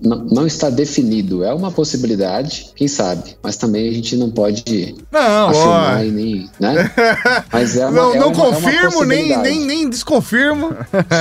[0.01, 1.43] não está definido.
[1.43, 6.51] É uma possibilidade, quem sabe, mas também a gente não pode não, afirmar e nem,
[6.61, 6.93] né?
[7.53, 10.71] Mas é uma, não, é não uma, confirmo é nem, nem, nem desconfirmo,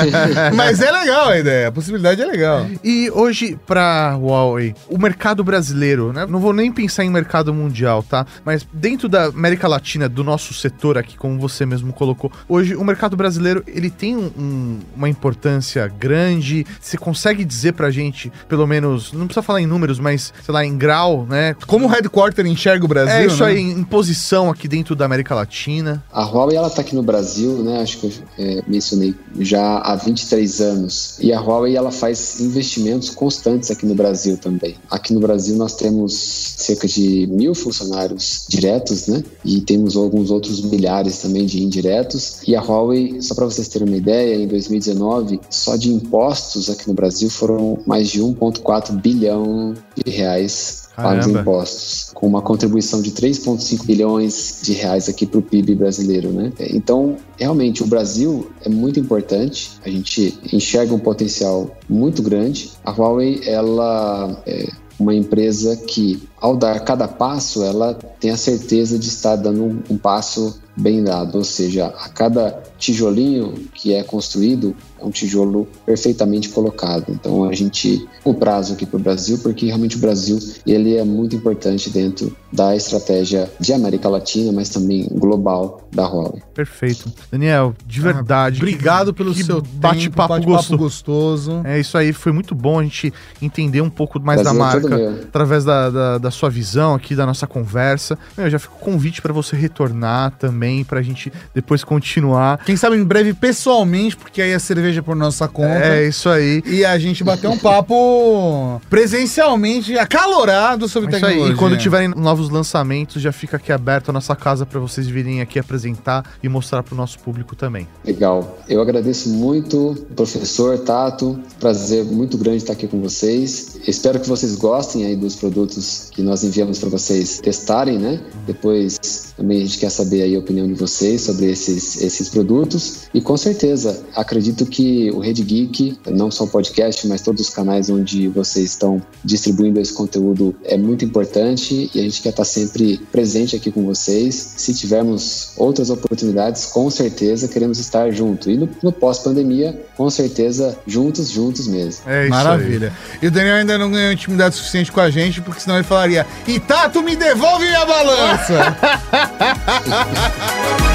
[0.53, 2.65] mas é legal a ideia, a possibilidade é legal.
[2.83, 6.25] E hoje para Huawei, o mercado brasileiro, né?
[6.25, 8.25] Não vou nem pensar em mercado mundial, tá?
[8.43, 12.31] Mas dentro da América Latina Latina, do nosso setor aqui, como você mesmo colocou.
[12.47, 16.65] Hoje, o mercado brasileiro, ele tem um, uma importância grande.
[16.79, 20.65] Você consegue dizer pra gente, pelo menos, não precisa falar em números, mas, sei lá,
[20.65, 21.55] em grau, né?
[21.65, 23.51] Como o headquarter enxerga o Brasil, É isso né?
[23.51, 26.03] aí, em posição aqui dentro da América Latina.
[26.11, 27.81] A Huawei, ela tá aqui no Brasil, né?
[27.81, 31.17] Acho que eu é, mencionei já há 23 anos.
[31.19, 34.75] E a Huawei, ela faz investimentos constantes aqui no Brasil também.
[34.91, 36.13] Aqui no Brasil, nós temos
[36.57, 39.23] cerca de mil funcionários diretos, né?
[39.43, 42.41] E tem temos alguns outros milhares também de indiretos.
[42.47, 46.87] E a Huawei, só para vocês terem uma ideia, em 2019, só de impostos aqui
[46.87, 53.11] no Brasil foram mais de 1,4 bilhão de reais pagos impostos, com uma contribuição de
[53.11, 56.53] 3,5 bilhões de reais aqui para o PIB brasileiro, né?
[56.71, 62.71] Então, realmente, o Brasil é muito importante, a gente enxerga um potencial muito grande.
[62.85, 64.69] A Huawei, ela é,
[64.99, 69.83] uma empresa que, ao dar cada passo, ela tem a certeza de estar dando um,
[69.89, 75.67] um passo bem dado, ou seja, a cada tijolinho que é construído é um tijolo
[75.85, 77.05] perfeitamente colocado.
[77.09, 81.03] Então a gente o prazo aqui para o Brasil, porque realmente o Brasil ele é
[81.03, 86.41] muito importante dentro da estratégia de América Latina, mas também global da Huawei.
[86.53, 88.59] Perfeito, Daniel, de verdade.
[88.59, 90.77] Ah, obrigado que, pelo que seu bate-papo bate gostoso.
[90.77, 91.61] gostoso.
[91.65, 94.67] É isso aí, foi muito bom a gente entender um pouco mais Brasil da é
[94.67, 98.17] marca através da, da, da, sua visão aqui da nossa conversa.
[98.37, 102.63] Eu já fico convite para você retornar também para a gente depois continuar.
[102.65, 105.85] Quem sabe em breve pessoalmente, porque aí a cerveja por nossa conta.
[105.85, 106.63] É, isso aí.
[106.65, 111.45] E a gente bater um papo presencialmente, acalorado sobre isso tecnologia.
[111.45, 111.53] Aí.
[111.53, 115.41] E quando tiverem novos lançamentos, já fica aqui aberto a nossa casa para vocês virem
[115.41, 117.87] aqui apresentar e mostrar para o nosso público também.
[118.03, 118.59] Legal.
[118.67, 121.39] Eu agradeço muito, professor Tato.
[121.59, 123.79] Prazer muito grande estar aqui com vocês.
[123.87, 128.19] Espero que vocês gostem aí dos produtos que nós enviamos para vocês testarem, né?
[128.45, 133.07] Depois também a gente quer saber aí a opinião de vocês sobre esses, esses produtos.
[133.13, 137.49] E com certeza, acredito que o Rede Geek, não só o podcast, mas todos os
[137.49, 142.45] canais onde vocês estão distribuindo esse conteúdo, é muito importante e a gente quer estar
[142.45, 144.53] sempre presente aqui com vocês.
[144.57, 148.49] Se tivermos outras oportunidades, com certeza queremos estar junto.
[148.49, 152.09] E no, no pós-pandemia, com certeza, juntos, juntos mesmo.
[152.09, 152.93] É isso Maravilha.
[153.11, 153.19] Aí.
[153.21, 156.25] E o Daniel ainda não ganhou intimidade suficiente com a gente, porque senão ele falaria:
[156.47, 158.77] E Tato, me devolve minha balança!
[159.25, 160.85] Música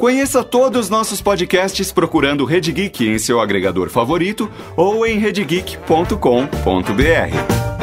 [0.00, 7.79] Conheça todos os nossos podcasts procurando Rede Geek em seu agregador favorito ou em redgeek.com.br.